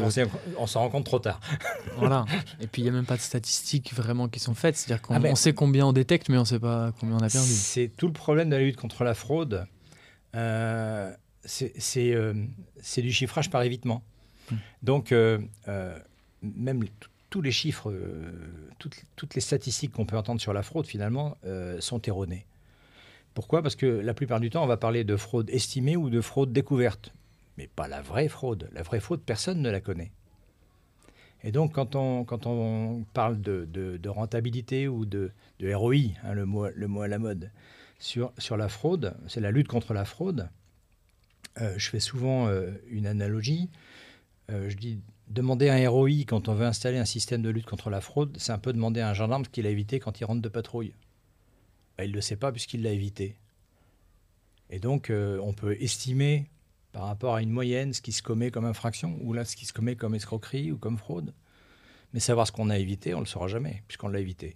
on 0.57 0.67
s'en 0.67 0.79
rend 0.79 0.89
compte 0.89 1.05
trop 1.05 1.19
tard. 1.19 1.39
voilà. 1.97 2.25
Et 2.59 2.65
puis 2.65 2.81
il 2.81 2.85
n'y 2.85 2.89
a 2.89 2.93
même 2.93 3.05
pas 3.05 3.15
de 3.15 3.21
statistiques 3.21 3.93
vraiment 3.93 4.27
qui 4.27 4.39
sont 4.39 4.55
faites. 4.55 4.75
C'est-à-dire 4.75 5.01
qu'on 5.03 5.23
ah, 5.23 5.35
sait 5.35 5.53
combien 5.53 5.85
on 5.85 5.93
détecte, 5.93 6.27
mais 6.29 6.37
on 6.37 6.41
ne 6.41 6.45
sait 6.45 6.59
pas 6.59 6.91
combien 6.99 7.17
on 7.17 7.21
a 7.21 7.29
perdu. 7.29 7.47
C'est 7.47 7.91
tout 7.95 8.07
le 8.07 8.13
problème 8.13 8.49
de 8.49 8.55
la 8.55 8.63
lutte 8.63 8.77
contre 8.77 9.03
la 9.03 9.13
fraude. 9.13 9.67
Euh, 10.35 11.13
c'est 11.45 12.13
euh, 12.13 12.33
du 12.97 13.11
chiffrage 13.11 13.51
par 13.51 13.61
évitement. 13.61 14.03
Hmm. 14.49 14.55
Donc, 14.81 15.11
euh, 15.11 15.39
même 16.41 16.83
tous 17.29 17.41
les 17.41 17.51
chiffres, 17.51 17.93
toutes, 18.79 18.95
toutes, 19.15 19.35
les 19.35 19.41
statistiques 19.41 19.91
qu'on 19.91 20.05
peut 20.05 20.17
entendre 20.17 20.41
sur 20.41 20.53
la 20.53 20.63
fraude, 20.63 20.87
finalement, 20.87 21.37
sont 21.79 22.01
erronées. 22.01 22.47
Pourquoi? 23.35 23.61
Parce 23.61 23.75
que 23.75 23.85
la 23.85 24.15
plupart 24.15 24.39
du 24.39 24.49
temps, 24.49 24.63
on 24.63 24.67
va 24.67 24.77
parler 24.77 25.03
de 25.03 25.15
fraude 25.15 25.47
estimée 25.51 25.95
ou 25.95 26.09
de 26.09 26.21
fraude 26.21 26.51
découverte. 26.51 27.13
Mais 27.57 27.67
pas 27.67 27.87
la 27.87 28.01
vraie 28.01 28.27
fraude. 28.27 28.69
La 28.71 28.83
vraie 28.83 28.99
fraude, 28.99 29.21
personne 29.21 29.61
ne 29.61 29.69
la 29.69 29.81
connaît. 29.81 30.11
Et 31.43 31.51
donc, 31.51 31.73
quand 31.73 31.95
on, 31.95 32.23
quand 32.23 32.45
on 32.45 33.03
parle 33.13 33.41
de, 33.41 33.65
de, 33.71 34.09
rentabilité 34.09 34.87
ou 34.87 35.05
de, 35.05 35.31
de 35.59 35.73
ROI, 35.73 36.13
hein, 36.23 36.33
le, 36.33 36.45
mot, 36.45 36.67
le 36.67 36.87
mot 36.87 37.01
à 37.01 37.07
la 37.07 37.19
mode, 37.19 37.51
sur, 37.99 38.31
sur 38.37 38.57
la 38.57 38.69
fraude, 38.69 39.15
c'est 39.27 39.39
la 39.39 39.51
lutte 39.51 39.67
contre 39.67 39.93
la 39.93 40.05
fraude. 40.05 40.49
Euh, 41.61 41.73
je 41.77 41.89
fais 41.89 41.99
souvent 41.99 42.47
euh, 42.47 42.71
une 42.89 43.07
analogie. 43.07 43.69
Euh, 44.51 44.69
je 44.69 44.77
dis 44.77 44.99
demander 45.27 45.69
un 45.69 45.89
ROI 45.89 46.23
quand 46.27 46.47
on 46.47 46.53
veut 46.53 46.65
installer 46.65 46.97
un 46.97 47.05
système 47.05 47.41
de 47.41 47.49
lutte 47.49 47.65
contre 47.65 47.89
la 47.89 48.01
fraude, 48.01 48.35
c'est 48.39 48.51
un 48.51 48.59
peu 48.59 48.71
demander 48.71 49.01
à 49.01 49.09
un 49.09 49.13
gendarme 49.13 49.43
ce 49.43 49.49
qu'il 49.49 49.67
a 49.67 49.69
évité 49.69 49.99
quand 49.99 50.19
il 50.19 50.25
rentre 50.25 50.41
de 50.41 50.49
patrouille. 50.49 50.93
Ben, 51.97 52.05
il 52.05 52.11
ne 52.11 52.15
le 52.15 52.21
sait 52.21 52.35
pas 52.35 52.51
puisqu'il 52.51 52.83
l'a 52.83 52.91
évité. 52.91 53.35
Et 54.69 54.79
donc, 54.79 55.11
on 55.11 55.53
peut 55.53 55.77
estimer 55.81 56.49
par 56.97 57.05
rapport 57.05 57.35
à 57.35 57.43
une 57.43 57.51
moyenne 57.51 57.93
ce 57.93 58.01
qui 58.01 58.11
se 58.11 58.23
commet 58.23 58.49
comme 58.49 58.65
infraction, 58.65 59.19
ou 59.21 59.31
là 59.31 59.45
ce 59.45 59.55
qui 59.55 59.67
se 59.67 59.73
commet 59.73 59.95
comme 59.95 60.15
escroquerie 60.15 60.71
ou 60.71 60.79
comme 60.79 60.97
fraude. 60.97 61.31
Mais 62.11 62.19
savoir 62.19 62.47
ce 62.47 62.51
qu'on 62.51 62.71
a 62.71 62.77
évité, 62.79 63.13
on 63.13 63.17
ne 63.17 63.23
le 63.23 63.27
saura 63.27 63.47
jamais, 63.47 63.83
puisqu'on 63.87 64.07
l'a 64.07 64.19
évité. 64.19 64.55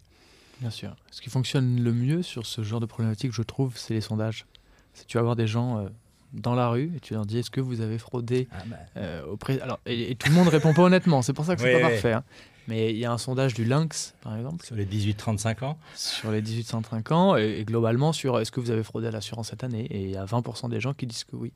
Bien 0.59 0.71
sûr. 0.71 0.95
Ce 1.11 1.21
qui 1.21 1.29
fonctionne 1.29 1.83
le 1.83 1.93
mieux 1.93 2.23
sur 2.23 2.47
ce 2.47 2.63
genre 2.63 2.79
de 2.79 2.87
problématique, 2.87 3.31
je 3.31 3.43
trouve, 3.43 3.77
c'est 3.77 3.93
les 3.93 4.01
sondages. 4.01 4.47
Si 4.95 5.05
tu 5.05 5.17
vas 5.17 5.23
voir 5.23 5.35
des 5.35 5.45
gens 5.45 5.77
euh, 5.77 5.89
dans 6.33 6.55
la 6.55 6.69
rue 6.69 6.91
et 6.95 6.99
tu 6.99 7.13
leur 7.13 7.27
dis 7.27 7.37
est-ce 7.37 7.51
que 7.51 7.61
vous 7.61 7.79
avez 7.79 7.99
fraudé 7.99 8.47
ah 8.51 8.63
bah. 8.65 8.77
euh, 8.97 9.23
auprès... 9.27 9.61
Alors, 9.61 9.79
et, 9.85 10.15
tout 10.15 10.29
le 10.29 10.33
monde 10.33 10.47
répond 10.47 10.73
pas 10.73 10.81
honnêtement, 10.81 11.21
c'est 11.21 11.33
pour 11.33 11.45
ça 11.45 11.55
que 11.55 11.61
c'est 11.61 11.79
pas 11.79 11.89
parfait. 11.89 12.13
Hein. 12.13 12.23
Mais 12.67 12.89
il 12.89 12.97
y 12.97 13.05
a 13.05 13.11
un 13.11 13.19
sondage 13.19 13.53
du 13.53 13.65
Lynx, 13.65 14.15
par 14.21 14.35
exemple. 14.35 14.65
Sur 14.65 14.75
les 14.75 14.87
18-35 14.87 15.63
ans 15.63 15.77
Sur 15.93 16.31
les 16.31 16.41
18-35 16.41 17.13
ans, 17.13 17.35
et, 17.35 17.63
globalement 17.65 18.13
sur 18.13 18.39
est-ce 18.39 18.51
que 18.51 18.59
vous 18.59 18.71
avez 18.71 18.81
fraudé 18.81 19.05
à 19.05 19.11
l'assurance 19.11 19.49
cette 19.49 19.63
année? 19.63 19.85
Et 19.91 20.05
il 20.05 20.09
y 20.09 20.17
a 20.17 20.25
20% 20.25 20.71
des 20.71 20.79
gens 20.79 20.95
qui 20.95 21.05
disent 21.05 21.23
que 21.23 21.35
oui. 21.35 21.53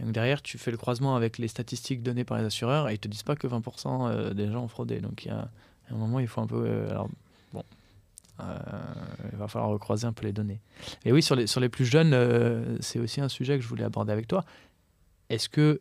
Derrière, 0.00 0.42
tu 0.42 0.58
fais 0.58 0.70
le 0.70 0.76
croisement 0.76 1.16
avec 1.16 1.38
les 1.38 1.48
statistiques 1.48 2.02
données 2.02 2.24
par 2.24 2.38
les 2.38 2.44
assureurs 2.44 2.88
et 2.88 2.94
ils 2.94 2.98
te 2.98 3.08
disent 3.08 3.22
pas 3.22 3.36
que 3.36 3.46
20% 3.46 4.10
euh, 4.10 4.34
des 4.34 4.50
gens 4.50 4.64
ont 4.64 4.68
fraudé. 4.68 5.00
Donc 5.00 5.24
il 5.24 5.28
y 5.28 5.30
a 5.30 5.48
un 5.90 5.96
moment, 5.96 6.20
il 6.20 6.26
faut 6.26 6.40
un 6.40 6.46
peu. 6.46 6.88
alors, 6.90 7.08
bon, 7.52 7.62
euh, 8.40 8.58
il 9.32 9.38
va 9.38 9.48
falloir 9.48 9.70
recroiser 9.70 10.06
un 10.06 10.12
peu 10.12 10.26
les 10.26 10.32
données. 10.32 10.60
Et 11.04 11.12
oui, 11.12 11.22
sur 11.22 11.36
les, 11.36 11.68
plus 11.68 11.84
jeunes, 11.84 12.12
euh, 12.14 12.76
c'est 12.80 12.98
aussi 12.98 13.20
un 13.20 13.28
sujet 13.28 13.56
que 13.56 13.62
je 13.62 13.68
voulais 13.68 13.84
aborder 13.84 14.12
avec 14.12 14.26
toi. 14.26 14.44
Est-ce 15.28 15.48
que 15.48 15.80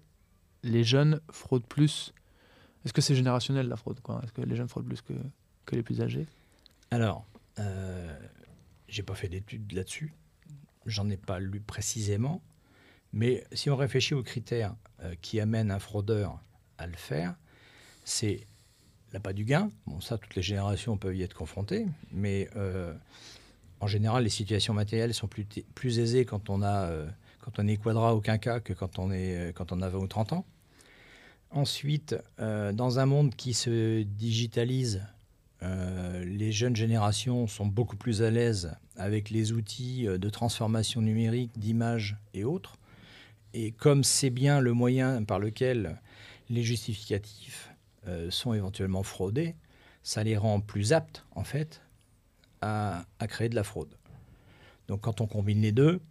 les 0.64 0.84
jeunes 0.84 1.20
fraudent 1.32 1.66
plus? 1.66 2.14
Est-ce 2.86 2.94
que 2.94 3.02
c'est 3.02 3.16
générationnel 3.16 3.68
la 3.68 3.76
fraude 3.76 4.00
Est-ce 4.24 4.32
que 4.32 4.42
les 4.42 4.56
jeunes 4.56 4.68
fraudent 4.68 4.88
plus 4.88 5.02
que, 5.02 5.14
que 5.66 5.76
les 5.76 5.84
plus 5.84 6.02
âgés? 6.02 6.28
Alors, 6.92 7.26
euh, 7.60 8.20
j'ai 8.88 9.04
pas 9.04 9.16
fait 9.16 9.30
d'études 9.30 9.72
là-dessus. 9.72 10.14
J'en 10.86 11.10
ai 11.10 11.18
pas 11.18 11.40
lu 11.40 11.60
précisément. 11.60 12.42
Mais 13.14 13.44
si 13.54 13.70
on 13.70 13.76
réfléchit 13.76 14.16
aux 14.16 14.24
critères 14.24 14.76
euh, 15.04 15.14
qui 15.22 15.40
amènent 15.40 15.72
un 15.72 15.80
fraudeur 15.80 16.40
à 16.80 16.88
le 16.88 16.96
faire, 16.96 17.36
c'est 18.04 18.48
pas 19.22 19.32
du 19.32 19.46
gain. 19.46 19.70
Bon, 19.86 20.02
ça, 20.02 20.18
toutes 20.18 20.34
les 20.36 20.42
générations 20.42 20.98
peuvent 20.98 21.16
y 21.16 21.22
être 21.22 21.36
confrontées, 21.36 21.86
mais 22.12 22.50
euh, 22.56 22.92
en 23.80 23.86
général, 23.86 24.24
les 24.24 24.32
situations 24.32 24.74
matérielles 24.74 25.14
sont 25.14 25.28
plus, 25.28 26.00
aisées 26.00 26.26
quand 26.26 26.50
on, 26.50 26.64
a, 26.64 26.86
euh, 26.88 27.08
est 27.68 27.78
quadra 27.78 28.16
aucun 28.16 28.40
cas 28.40 28.60
que 28.60 28.74
quand 28.74 28.98
on, 28.98 29.12
est, 29.12 29.56
quand 29.56 29.72
on 29.72 29.84
a 29.84 29.90
20 29.90 30.00
ou 30.00 30.08
30 30.08 30.34
ans. 30.34 30.46
Ensuite, 31.52 32.16
dans 32.40 32.98
un 32.98 33.06
monde 33.06 33.36
qui 33.36 33.54
se 33.54 34.02
digitalise, 34.02 35.04
les 35.62 36.52
jeunes 36.52 36.76
générations 36.76 37.46
sont 37.46 37.68
beaucoup 37.68 37.96
plus 37.96 38.24
à 38.24 38.32
l'aise 38.32 38.76
avec 38.96 39.30
les 39.30 39.52
outils 39.52 40.06
de 40.06 40.30
transformation 40.32 41.02
numérique, 41.02 41.52
d'image 41.56 42.18
et 42.34 42.44
autres. 42.44 42.80
Et 43.54 43.72
comme 43.72 44.04
c'est 44.04 44.30
bien 44.30 44.60
le 44.60 44.74
moyen 44.74 45.24
par 45.24 45.40
lequel 45.40 46.00
les 46.50 46.64
justificatifs 46.64 47.72
euh, 48.08 48.32
sont 48.32 48.54
éventuellement 48.54 49.04
fraudés, 49.04 49.56
ça 50.02 50.24
les 50.24 50.38
rend 50.38 50.60
plus 50.60 50.92
aptes, 50.92 51.26
en 51.32 51.44
fait, 51.44 51.82
à, 52.62 53.06
créer 53.28 53.50
de 53.50 53.56
la 53.56 53.64
fraude. 53.64 53.96
Donc 54.88 55.02
quand 55.02 55.22
on 55.22 55.28
combine 55.28 55.62
les 55.62 55.72
deux, 55.72 56.02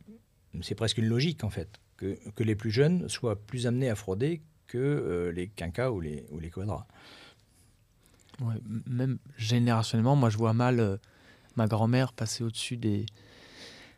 c'est 0.62 0.74
presque 0.74 0.98
une 0.98 1.06
logique, 1.06 1.44
en 1.44 1.50
fait, 1.50 1.80
que, 1.96 2.16
les 2.38 2.54
plus 2.54 2.70
jeunes 2.70 3.08
soient 3.08 3.36
plus 3.36 3.66
amenés 3.66 3.90
à 3.90 3.94
frauder 3.94 4.42
que 4.66 4.78
euh, 4.78 5.32
les 5.32 5.48
quinquas 5.48 5.90
ou 5.90 6.00
les, 6.00 6.24
ou 6.30 6.38
les 6.38 6.50
quadras. 6.50 6.86
même 8.86 9.18
générationnellement, 9.36 10.16
moi 10.16 10.30
je 10.30 10.38
vois 10.38 10.54
mal 10.54 10.80
euh, 10.80 10.96
ma 11.56 11.66
grand-mère 11.66 12.12
passer 12.12 12.42
au-dessus 12.42 12.76
des, 12.76 13.06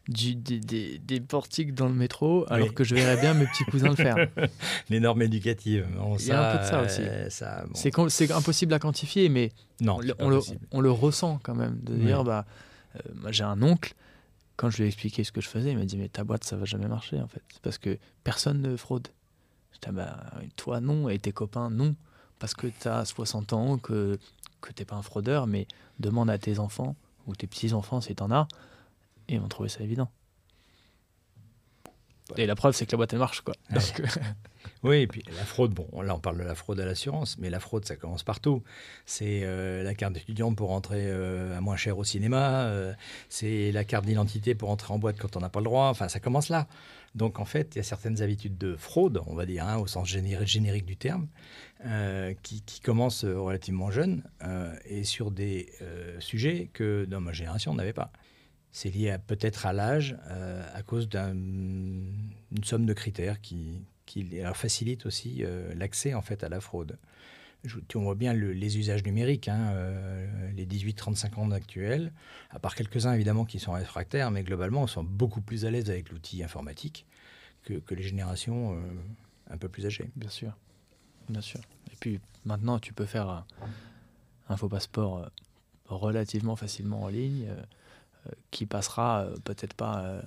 du, 0.08 0.34
des, 0.34 0.98
des, 0.98 1.20
portiques 1.20 1.74
dans 1.74 1.88
le 1.88 1.94
métro, 1.94 2.44
alors 2.50 2.74
que 2.74 2.84
je 2.84 2.94
verrais 2.94 3.16
bien 3.16 3.32
mes 3.34 3.46
petits 3.46 3.64
cousins 3.64 3.88
le 3.88 3.96
faire. 3.96 4.28
Les 4.90 5.00
normes 5.00 5.22
éducatives. 5.22 5.86
Il 6.20 6.26
y 6.26 6.30
a 6.30 6.50
un 6.50 6.56
peu 6.56 6.62
de 6.62 6.68
ça 6.68 6.82
aussi. 6.82 7.00
Euh, 7.02 7.28
c'est 8.08 8.30
impossible 8.30 8.74
à 8.74 8.78
quantifier, 8.78 9.28
mais 9.28 9.52
non, 9.80 9.98
on, 10.18 10.28
le, 10.28 10.40
on, 10.72 10.80
le, 10.80 10.90
ressent 10.90 11.40
quand 11.42 11.54
même. 11.54 11.78
De 11.82 11.94
dire, 11.94 12.22
bah, 12.22 12.44
euh, 12.96 13.00
moi 13.14 13.32
j'ai 13.32 13.44
un 13.44 13.62
oncle, 13.62 13.94
quand 14.56 14.68
je 14.68 14.78
lui 14.78 14.84
ai 14.84 14.86
expliqué 14.88 15.24
ce 15.24 15.32
que 15.32 15.40
je 15.40 15.48
faisais, 15.48 15.70
il 15.70 15.78
m'a 15.78 15.86
dit, 15.86 15.96
mais 15.96 16.08
ta 16.08 16.22
boîte, 16.22 16.44
ça 16.44 16.56
va 16.56 16.66
jamais 16.66 16.88
marcher 16.88 17.20
en 17.20 17.28
fait. 17.28 17.42
Parce 17.62 17.78
que 17.78 17.98
personne 18.24 18.60
ne 18.60 18.76
fraude. 18.76 19.08
Je 19.72 19.88
dis, 19.88 19.96
bah, 19.96 20.16
toi 20.56 20.80
non, 20.80 21.08
et 21.08 21.18
tes 21.18 21.32
copains 21.32 21.70
non. 21.70 21.94
Parce 22.38 22.54
que 22.54 22.66
tu 22.66 22.88
as 22.88 23.06
60 23.06 23.54
ans, 23.54 23.78
que, 23.78 24.18
que 24.60 24.72
tu 24.72 24.82
n'es 24.82 24.84
pas 24.84 24.96
un 24.96 25.02
fraudeur, 25.02 25.46
mais 25.46 25.66
demande 25.98 26.28
à 26.28 26.36
tes 26.36 26.58
enfants 26.58 26.94
ou 27.26 27.34
tes 27.34 27.46
petits-enfants 27.46 28.02
si 28.02 28.14
tu 28.14 28.22
en 28.22 28.30
as 28.30 28.46
et 29.28 29.38
on 29.38 29.48
trouvait 29.48 29.68
ça 29.68 29.82
évident. 29.82 30.10
Et 32.36 32.46
la 32.46 32.54
preuve, 32.54 32.74
c'est 32.74 32.86
que 32.86 32.92
la 32.92 32.96
boîte, 32.96 33.12
elle 33.12 33.18
marche. 33.18 33.42
Quoi. 33.42 33.54
oui, 34.82 35.02
et 35.02 35.06
puis 35.06 35.22
la 35.26 35.44
fraude, 35.44 35.74
bon, 35.74 35.86
là, 36.00 36.14
on 36.14 36.20
parle 36.20 36.38
de 36.38 36.42
la 36.42 36.54
fraude 36.54 36.80
à 36.80 36.86
l'assurance, 36.86 37.36
mais 37.38 37.50
la 37.50 37.60
fraude, 37.60 37.84
ça 37.84 37.96
commence 37.96 38.22
partout. 38.22 38.62
C'est 39.04 39.42
euh, 39.42 39.82
la 39.82 39.94
carte 39.94 40.14
d'étudiant 40.14 40.54
pour 40.54 40.70
rentrer 40.70 41.04
euh, 41.06 41.56
à 41.56 41.60
moins 41.60 41.76
cher 41.76 41.98
au 41.98 42.04
cinéma, 42.04 42.64
euh, 42.64 42.94
c'est 43.28 43.72
la 43.72 43.84
carte 43.84 44.06
d'identité 44.06 44.54
pour 44.54 44.70
entrer 44.70 44.94
en 44.94 44.98
boîte 44.98 45.18
quand 45.18 45.36
on 45.36 45.40
n'a 45.40 45.50
pas 45.50 45.60
le 45.60 45.64
droit, 45.64 45.88
enfin, 45.88 46.08
ça 46.08 46.18
commence 46.18 46.48
là. 46.48 46.66
Donc, 47.14 47.38
en 47.38 47.44
fait, 47.44 47.74
il 47.74 47.78
y 47.78 47.80
a 47.80 47.84
certaines 47.84 48.22
habitudes 48.22 48.56
de 48.56 48.74
fraude, 48.74 49.20
on 49.26 49.34
va 49.34 49.44
dire, 49.44 49.66
hein, 49.66 49.76
au 49.76 49.86
sens 49.86 50.08
générique 50.08 50.86
du 50.86 50.96
terme, 50.96 51.28
qui, 52.42 52.62
qui, 52.62 52.80
commencent 52.80 53.26
relativement 53.26 53.90
jeunes 53.90 54.22
et 54.86 55.04
sur 55.04 55.30
des 55.30 55.70
sujets 56.18 56.70
que 56.72 57.04
dans 57.04 57.20
ma 57.20 57.32
génération, 57.32 57.70
on 57.70 57.74
n'avait 57.74 57.92
pas 57.92 58.10
c'est 58.74 58.90
lié 58.90 59.16
peut-être 59.24 59.66
à 59.66 59.72
l'âge, 59.72 60.16
euh, 60.26 60.66
à 60.74 60.82
cause 60.82 61.08
d'une 61.08 62.12
somme 62.64 62.86
de 62.86 62.92
critères 62.92 63.40
qui, 63.40 63.86
facilite 64.52 65.06
aussi 65.06 65.44
euh, 65.44 65.72
l'accès 65.74 66.12
en 66.12 66.22
fait 66.22 66.42
à 66.42 66.48
la 66.48 66.60
fraude. 66.60 66.98
Je, 67.62 67.78
on 67.94 68.02
voit 68.02 68.16
bien 68.16 68.34
les 68.34 68.78
usages 68.78 69.04
numériques, 69.04 69.48
hein, 69.48 69.70
euh, 69.74 70.52
les 70.52 70.66
18-35 70.66 71.34
ans 71.36 71.50
actuels, 71.52 72.12
à 72.50 72.58
part 72.58 72.74
quelques-uns 72.74 73.12
évidemment 73.12 73.44
qui 73.44 73.60
sont 73.60 73.72
réfractaires, 73.72 74.32
mais 74.32 74.42
globalement, 74.42 74.82
on 74.82 74.86
sont 74.88 75.04
beaucoup 75.04 75.40
plus 75.40 75.64
à 75.64 75.70
l'aise 75.70 75.88
avec 75.88 76.10
l'outil 76.10 76.42
informatique 76.42 77.06
que, 77.62 77.74
que, 77.74 77.94
les 77.94 78.02
générations 78.02 78.76
un 79.48 79.56
peu 79.56 79.68
plus 79.68 79.86
âgées. 79.86 80.10
Bien 80.16 80.30
sûr, 80.30 80.52
bien 81.28 81.40
sûr. 81.40 81.60
Et 81.92 81.96
puis 82.00 82.20
maintenant, 82.44 82.80
tu 82.80 82.92
peux 82.92 83.06
faire 83.06 83.46
un 84.48 84.56
faux 84.56 84.68
passeport 84.68 85.30
relativement 85.86 86.56
facilement 86.56 87.04
en 87.04 87.08
ligne 87.08 87.48
qui 88.50 88.66
passera 88.66 89.22
euh, 89.22 89.36
peut-être 89.44 89.74
pas 89.74 90.00
euh, 90.00 90.22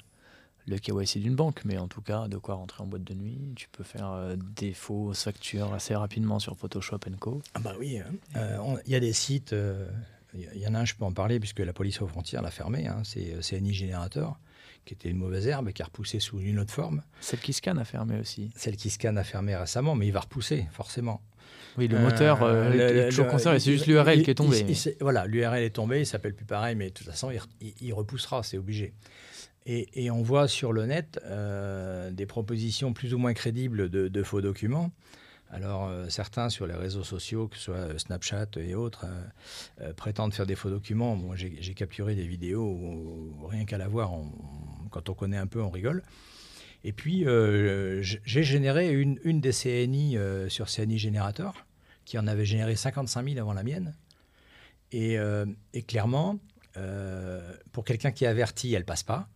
le 0.67 0.77
KYC 0.77 1.19
d'une 1.19 1.35
banque, 1.35 1.61
mais 1.65 1.77
en 1.77 1.87
tout 1.87 2.01
cas 2.01 2.27
de 2.27 2.37
quoi 2.37 2.55
rentrer 2.55 2.83
en 2.83 2.87
boîte 2.87 3.03
de 3.03 3.13
nuit. 3.13 3.39
Tu 3.55 3.69
peux 3.69 3.83
faire 3.83 4.11
euh, 4.11 4.35
des 4.55 4.73
fausses 4.73 5.23
factures 5.23 5.73
assez 5.73 5.95
rapidement 5.95 6.39
sur 6.39 6.57
Photoshop 6.57 6.99
Co. 7.19 7.41
Ah 7.53 7.59
bah 7.59 7.73
oui, 7.79 7.99
hein. 7.99 8.79
il 8.85 8.91
y 8.91 8.95
a 8.95 8.99
des 8.99 9.13
sites, 9.13 9.55
il 10.33 10.59
y 10.59 10.67
en 10.67 10.73
a 10.73 10.79
un, 10.79 10.85
je 10.85 10.95
peux 10.95 11.05
en 11.05 11.13
parler 11.13 11.39
puisque 11.39 11.59
la 11.59 11.73
police 11.73 12.01
aux 12.01 12.07
frontières 12.07 12.41
l'a 12.41 12.51
fermé, 12.51 12.87
hein, 12.87 13.01
c'est 13.03 13.39
CNI 13.41 13.73
Générateur 13.73 14.37
qui 14.87 14.93
était 14.93 15.09
une 15.09 15.17
mauvaise 15.17 15.45
herbe 15.47 15.69
et 15.69 15.73
qui 15.73 15.81
a 15.81 15.85
repoussé 15.85 16.19
sous 16.19 16.39
une 16.39 16.59
autre 16.59 16.73
forme. 16.73 17.03
Celle 17.19 17.39
qui 17.39 17.53
scanne 17.53 17.77
a 17.77 17.83
fermé 17.83 18.19
aussi. 18.19 18.51
Celle 18.55 18.77
qui 18.77 18.89
scanne 18.89 19.17
a 19.17 19.23
fermé 19.23 19.55
récemment, 19.55 19.95
mais 19.95 20.07
il 20.07 20.13
va 20.13 20.21
repousser, 20.21 20.65
forcément. 20.71 21.21
Oui, 21.77 21.87
le 21.87 21.99
moteur 21.99 22.41
euh, 22.41 22.71
est 22.71 23.09
toujours 23.09 23.27
conservé, 23.27 23.59
c'est 23.59 23.71
juste 23.71 23.85
l'URL 23.85 24.23
qui 24.23 24.31
est 24.31 24.35
tombé. 24.35 24.65
voilà, 24.99 25.27
l'URL 25.27 25.61
est 25.61 25.75
tombé, 25.75 25.99
il 25.99 26.05
s'appelle 26.05 26.33
plus 26.33 26.45
pareil, 26.45 26.75
mais 26.75 26.89
de 26.89 26.93
toute 26.93 27.05
façon, 27.05 27.29
il, 27.61 27.93
repoussera, 27.93 28.41
c'est 28.41 28.57
obligé. 28.57 28.93
Et, 29.65 30.09
on 30.09 30.23
voit 30.23 30.47
sur 30.47 30.71
le 30.71 30.85
net 30.85 31.19
euh, 31.25 32.09
des 32.09 32.25
propositions 32.25 32.93
plus 32.93 33.13
ou 33.13 33.17
moins 33.17 33.33
crédibles 33.33 33.89
de, 33.89 34.23
faux 34.23 34.41
documents. 34.41 34.91
Alors, 35.49 35.87
euh, 35.87 36.09
certains 36.09 36.49
sur 36.49 36.67
les 36.67 36.73
réseaux 36.73 37.03
sociaux, 37.03 37.47
que 37.47 37.55
ce 37.55 37.63
soit 37.63 37.99
Snapchat 37.99 38.47
et 38.57 38.75
autres, 38.75 39.05
prétendent 39.95 40.33
faire 40.33 40.45
des 40.45 40.55
faux 40.55 40.69
documents. 40.69 41.15
Moi, 41.15 41.35
j'ai 41.35 41.73
capturé 41.73 42.15
des 42.15 42.27
vidéos 42.27 42.63
où, 42.63 43.47
rien 43.47 43.65
qu'à 43.65 43.77
la 43.77 43.87
voir, 43.87 44.11
quand 44.91 45.09
on 45.09 45.13
connaît 45.13 45.37
un 45.37 45.47
peu, 45.47 45.61
on 45.61 45.69
rigole. 45.69 46.03
Et 46.83 46.93
puis, 46.93 47.25
j'ai 48.01 48.43
généré 48.43 48.91
une, 48.91 49.41
des 49.41 49.51
CNI 49.51 50.17
sur 50.49 50.67
CNI 50.67 50.97
Générateur 50.97 51.67
qui 52.07 52.17
en 52.17 52.25
avait 52.25 52.45
généré 52.45 52.77
55 52.77 53.27
000 53.27 53.39
avant 53.39 53.51
la 53.51 53.63
mienne. 53.63 53.93
Et, 54.93 55.19
euh, 55.19 55.45
clairement, 55.87 56.39
euh, 56.77 57.53
pour 57.73 57.83
quelqu'un 57.83 58.11
qui 58.11 58.23
est 58.23 58.27
averti, 58.27 58.73
elle 58.73 58.85
passe 58.85 59.03
pas. 59.03 59.29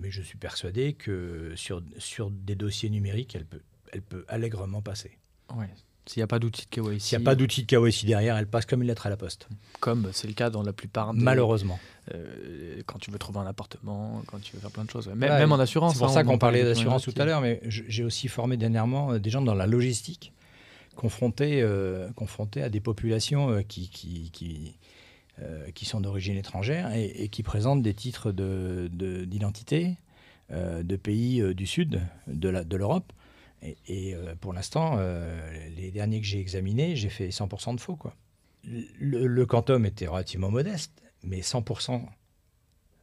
mais 0.00 0.10
je 0.10 0.20
suis 0.20 0.36
persuadé 0.36 0.94
que 0.94 1.54
sur 1.54 2.30
des 2.32 2.56
dossiers 2.56 2.90
numériques, 2.90 3.36
elle 3.36 3.46
peut, 3.46 3.62
elle 3.92 4.02
peut 4.02 4.24
allègrement 4.28 4.82
passer. 4.82 5.12
Ouais. 5.56 5.68
S'il 6.06 6.18
n'y 6.18 6.24
a 6.24 6.26
pas 6.26 6.40
d'outil 6.40 6.66
de 6.68 6.70
KYC. 6.70 7.00
S'il 7.00 7.18
n'y 7.18 7.22
a 7.22 7.24
pas 7.24 7.34
d'outil 7.36 7.62
de 7.64 7.66
KYC 7.66 8.06
derrière, 8.06 8.36
elle 8.36 8.48
passe 8.48 8.66
comme 8.66 8.82
une 8.82 8.88
lettre 8.88 9.06
à 9.06 9.10
la 9.10 9.16
poste. 9.16 9.46
Comme 9.78 10.08
c'est 10.12 10.26
le 10.26 10.34
cas 10.34 10.50
dans 10.50 10.64
la 10.64 10.72
plupart 10.72 11.14
des. 11.14 11.22
Malheureusement. 11.22 11.78
Euh, 12.12 12.82
quand 12.86 12.98
tu 12.98 13.12
veux 13.12 13.18
trouver 13.18 13.38
un 13.38 13.46
appartement, 13.46 14.20
quand 14.26 14.40
tu 14.40 14.54
veux 14.56 14.60
faire 14.60 14.72
plein 14.72 14.84
de 14.84 14.90
choses. 14.90 15.06
Même, 15.06 15.18
même 15.30 15.52
en 15.52 15.60
assurance. 15.60 15.92
C'est 15.92 15.98
pour 16.00 16.08
hein, 16.08 16.12
ça 16.12 16.22
on 16.22 16.24
qu'on 16.24 16.38
parlait 16.38 16.64
d'assurance 16.64 17.04
tout 17.04 17.14
à 17.16 17.24
l'heure, 17.24 17.40
mais 17.40 17.60
j'ai 17.68 18.02
aussi 18.02 18.26
formé 18.26 18.56
dernièrement 18.56 19.12
euh, 19.12 19.18
des 19.20 19.30
gens 19.30 19.42
dans 19.42 19.54
la 19.54 19.68
logistique, 19.68 20.32
confrontés, 20.96 21.62
euh, 21.62 22.10
confrontés 22.16 22.62
à 22.62 22.68
des 22.68 22.80
populations 22.80 23.62
qui, 23.62 23.88
qui, 23.88 24.30
qui, 24.32 24.74
euh, 25.40 25.70
qui 25.70 25.84
sont 25.84 26.00
d'origine 26.00 26.36
étrangère 26.36 26.92
et, 26.92 27.04
et 27.06 27.28
qui 27.28 27.44
présentent 27.44 27.82
des 27.82 27.94
titres 27.94 28.32
de- 28.32 28.88
de- 28.92 29.24
d'identité 29.24 29.94
euh, 30.50 30.82
de 30.82 30.96
pays 30.96 31.54
du 31.54 31.66
sud 31.66 32.00
de 32.26 32.50
de 32.64 32.76
l'Europe. 32.76 33.12
Et, 33.62 34.14
euh, 34.14 34.34
pour 34.40 34.52
l'instant, 34.52 34.96
euh, 34.98 35.68
les 35.76 35.90
derniers 35.90 36.20
que 36.20 36.26
j'ai 36.26 36.40
examinés, 36.40 36.96
j'ai 36.96 37.08
fait 37.08 37.28
100% 37.28 37.74
de 37.74 37.80
faux. 37.80 37.98
Le, 38.64 39.26
le 39.26 39.46
quantum 39.46 39.86
était 39.86 40.06
relativement 40.06 40.50
modeste, 40.50 41.02
mais 41.22 41.40
100%, 41.40 42.04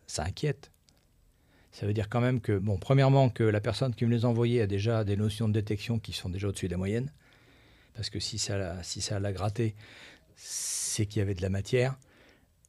ça 0.07 0.23
inquiète. 0.23 0.71
Ça 1.71 1.85
veut 1.85 1.93
dire 1.93 2.09
quand 2.09 2.21
même 2.21 2.41
que, 2.41 2.57
bon, 2.57 2.77
premièrement, 2.77 3.29
que 3.29 3.43
la 3.43 3.61
personne 3.61 3.93
qui 3.93 4.05
me 4.05 4.11
les 4.11 4.25
a 4.25 4.27
envoyés 4.27 4.61
a 4.61 4.67
déjà 4.67 5.03
des 5.03 5.15
notions 5.15 5.47
de 5.47 5.53
détection 5.53 5.99
qui 5.99 6.13
sont 6.13 6.29
déjà 6.29 6.47
au-dessus 6.47 6.67
de 6.67 6.71
la 6.71 6.77
moyenne. 6.77 7.13
Parce 7.93 8.09
que 8.09 8.19
si 8.19 8.37
ça 8.37 8.57
l'a, 8.57 8.83
si 8.83 9.01
gratté, 9.33 9.75
c'est 10.35 11.05
qu'il 11.05 11.19
y 11.19 11.21
avait 11.21 11.35
de 11.35 11.41
la 11.41 11.49
matière. 11.49 11.97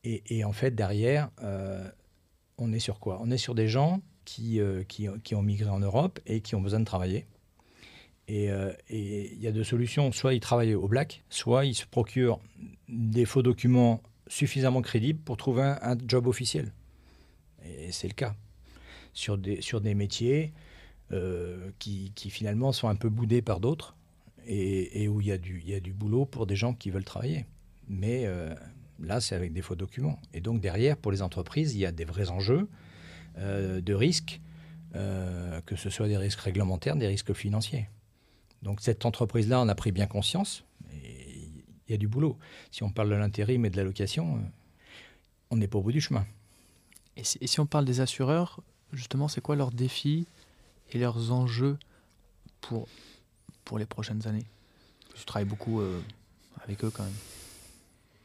Et, 0.02 0.44
en 0.44 0.52
fait, 0.52 0.70
derrière, 0.74 1.30
euh, 1.42 1.86
on 2.56 2.72
est 2.72 2.78
sur 2.78 3.00
quoi? 3.00 3.18
On 3.20 3.30
est 3.30 3.38
sur 3.38 3.54
des 3.54 3.68
gens 3.68 4.00
qui, 4.24 4.60
qui 4.88 5.34
ont 5.34 5.42
migré 5.42 5.68
en 5.68 5.80
Europe 5.80 6.20
et 6.26 6.40
qui 6.40 6.54
ont 6.54 6.60
besoin 6.60 6.80
de 6.80 6.84
travailler. 6.84 7.26
Et 8.30 8.48
euh, 8.48 8.70
et 8.88 9.32
il 9.32 9.40
y 9.40 9.48
a 9.48 9.52
deux 9.52 9.64
solutions. 9.64 10.12
Soit 10.12 10.34
ils 10.34 10.40
travaillent 10.40 10.74
au 10.74 10.86
black, 10.86 11.24
soit 11.30 11.64
ils 11.64 11.74
se 11.74 11.84
procurent 11.84 12.38
des 12.88 13.24
faux 13.24 13.42
documents 13.42 14.00
suffisamment 14.28 14.82
crédibles 14.82 15.18
pour 15.18 15.36
trouver 15.36 15.74
un, 15.82 15.96
job 16.06 16.28
officiel. 16.28 16.72
Et 17.64 17.90
c'est 17.90 18.06
le 18.06 18.14
cas. 18.14 18.36
Sur 19.14 19.36
des, 19.36 19.94
métiers 19.96 20.52
euh, 21.10 21.72
qui, 21.80 22.12
finalement 22.30 22.70
sont 22.70 22.88
un 22.88 22.94
peu 22.94 23.08
boudés 23.08 23.42
par 23.42 23.58
d'autres 23.58 23.96
et, 24.46 25.08
où 25.08 25.20
il 25.20 25.26
y, 25.26 25.32
a 25.32 25.36
du, 25.80 25.92
boulot 25.92 26.24
pour 26.24 26.46
des 26.46 26.54
gens 26.54 26.72
qui 26.72 26.90
veulent 26.90 27.04
travailler. 27.04 27.46
Mais 27.88 28.26
euh, 28.26 28.54
là, 29.00 29.20
c'est 29.20 29.34
avec 29.34 29.52
des 29.52 29.62
faux 29.62 29.74
documents. 29.74 30.20
Et 30.32 30.40
donc 30.40 30.60
derrière, 30.60 30.96
pour 30.96 31.10
les 31.10 31.22
entreprises, 31.22 31.74
il 31.74 31.80
y 31.80 31.86
a 31.86 31.90
des 31.90 32.04
vrais 32.04 32.30
enjeux 32.30 32.68
de 33.36 33.94
risques, 33.94 34.40
que 34.92 35.76
ce 35.76 35.90
soit 35.90 36.06
des 36.06 36.16
risques 36.16 36.40
réglementaires, 36.40 36.94
des 36.94 37.08
risques 37.08 37.32
financiers. 37.32 37.88
Donc 38.62 38.80
cette 38.80 39.06
entreprise-là 39.06 39.60
en 39.60 39.68
a 39.68 39.74
pris 39.74 39.92
bien 39.92 40.06
conscience. 40.06 40.64
Il 40.92 41.90
y 41.90 41.94
a 41.94 41.96
du 41.96 42.08
boulot. 42.08 42.38
Si 42.70 42.82
on 42.82 42.90
parle 42.90 43.10
de 43.10 43.14
l'intérim 43.14 43.64
et 43.64 43.70
de 43.70 43.76
la 43.76 43.84
location, 43.84 44.36
euh, 44.36 44.40
on 45.50 45.56
n'est 45.56 45.66
pas 45.66 45.78
au 45.78 45.82
bout 45.82 45.92
du 45.92 46.00
chemin. 46.00 46.24
Et 47.16 47.24
si, 47.24 47.38
et 47.40 47.46
si 47.46 47.58
on 47.58 47.66
parle 47.66 47.84
des 47.84 48.00
assureurs, 48.00 48.60
justement, 48.92 49.26
c'est 49.26 49.40
quoi 49.40 49.56
leurs 49.56 49.72
défis 49.72 50.26
et 50.92 50.98
leurs 50.98 51.32
enjeux 51.32 51.78
pour, 52.60 52.86
pour 53.64 53.78
les 53.78 53.86
prochaines 53.86 54.26
années? 54.28 54.46
Je 55.16 55.24
travaille 55.24 55.48
beaucoup 55.48 55.80
euh, 55.80 56.00
avec 56.62 56.84
eux 56.84 56.90
quand 56.90 57.02
même. 57.02 57.12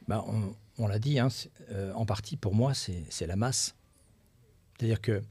Bah, 0.06 0.24
on 0.28 0.54
on 0.78 0.86
l'a 0.86 0.98
dit, 0.98 1.18
hein, 1.18 1.28
euh, 1.70 1.92
en 1.94 2.04
partie 2.04 2.36
pour 2.36 2.54
moi, 2.54 2.74
c'est 2.74 3.02
c'est 3.08 3.26
la 3.26 3.36
masse. 3.36 3.74
C'est-à-dire 4.76 5.00
que. 5.00 5.22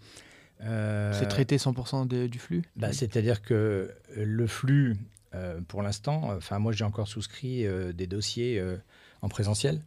Euh, 0.61 1.13
C'est 1.13 1.27
traiter 1.27 1.57
100% 1.57 2.05
de- 2.07 2.27
du 2.27 2.39
flux 2.39 2.63
bah, 2.75 2.93
C'est-à-dire 2.93 3.41
que 3.41 3.93
le 4.15 4.47
flux, 4.47 4.97
euh, 5.33 5.59
pour 5.67 5.81
l'instant, 5.81 6.31
euh, 6.31 6.37
enfin 6.37 6.59
moi 6.59 6.71
j'ai 6.71 6.83
encore 6.85 7.07
souscrit 7.07 7.65
euh, 7.65 7.91
des 7.93 8.07
dossiers 8.07 8.59
euh, 8.59 8.77
en 9.21 9.29
présentiel, 9.29 9.81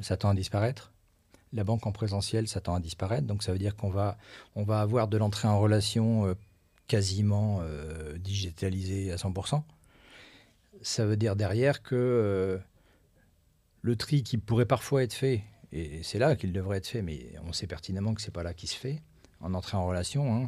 ça 0.00 0.16
tend 0.16 0.30
à 0.30 0.34
disparaître. 0.34 0.92
La 1.54 1.64
banque 1.64 1.86
en 1.86 1.92
présentiel, 1.92 2.48
ça 2.48 2.60
tend 2.62 2.74
à 2.74 2.80
disparaître. 2.80 3.26
Donc 3.26 3.42
ça 3.42 3.52
veut 3.52 3.58
dire 3.58 3.76
qu'on 3.76 3.90
va, 3.90 4.16
on 4.54 4.62
va 4.62 4.80
avoir 4.80 5.06
de 5.08 5.18
l'entrée 5.18 5.48
en 5.48 5.60
relation 5.60 6.26
euh, 6.26 6.34
quasiment 6.88 7.60
euh, 7.62 8.16
digitalisée 8.18 9.12
à 9.12 9.16
100%. 9.16 9.62
Ça 10.80 11.04
veut 11.06 11.16
dire 11.16 11.36
derrière 11.36 11.82
que 11.82 11.94
euh, 11.94 12.58
le 13.82 13.96
tri 13.96 14.22
qui 14.22 14.38
pourrait 14.38 14.66
parfois 14.66 15.02
être 15.02 15.12
fait, 15.12 15.42
et 15.72 16.02
c'est 16.02 16.18
là 16.18 16.36
qu'il 16.36 16.52
devrait 16.52 16.78
être 16.78 16.86
fait, 16.86 17.02
mais 17.02 17.32
on 17.46 17.52
sait 17.52 17.66
pertinemment 17.66 18.14
que 18.14 18.20
c'est 18.22 18.30
pas 18.32 18.42
là 18.42 18.54
qu'il 18.54 18.68
se 18.68 18.76
fait, 18.76 19.02
en 19.42 19.54
entrée 19.54 19.76
en 19.76 19.86
relation, 19.86 20.34
hein, 20.34 20.46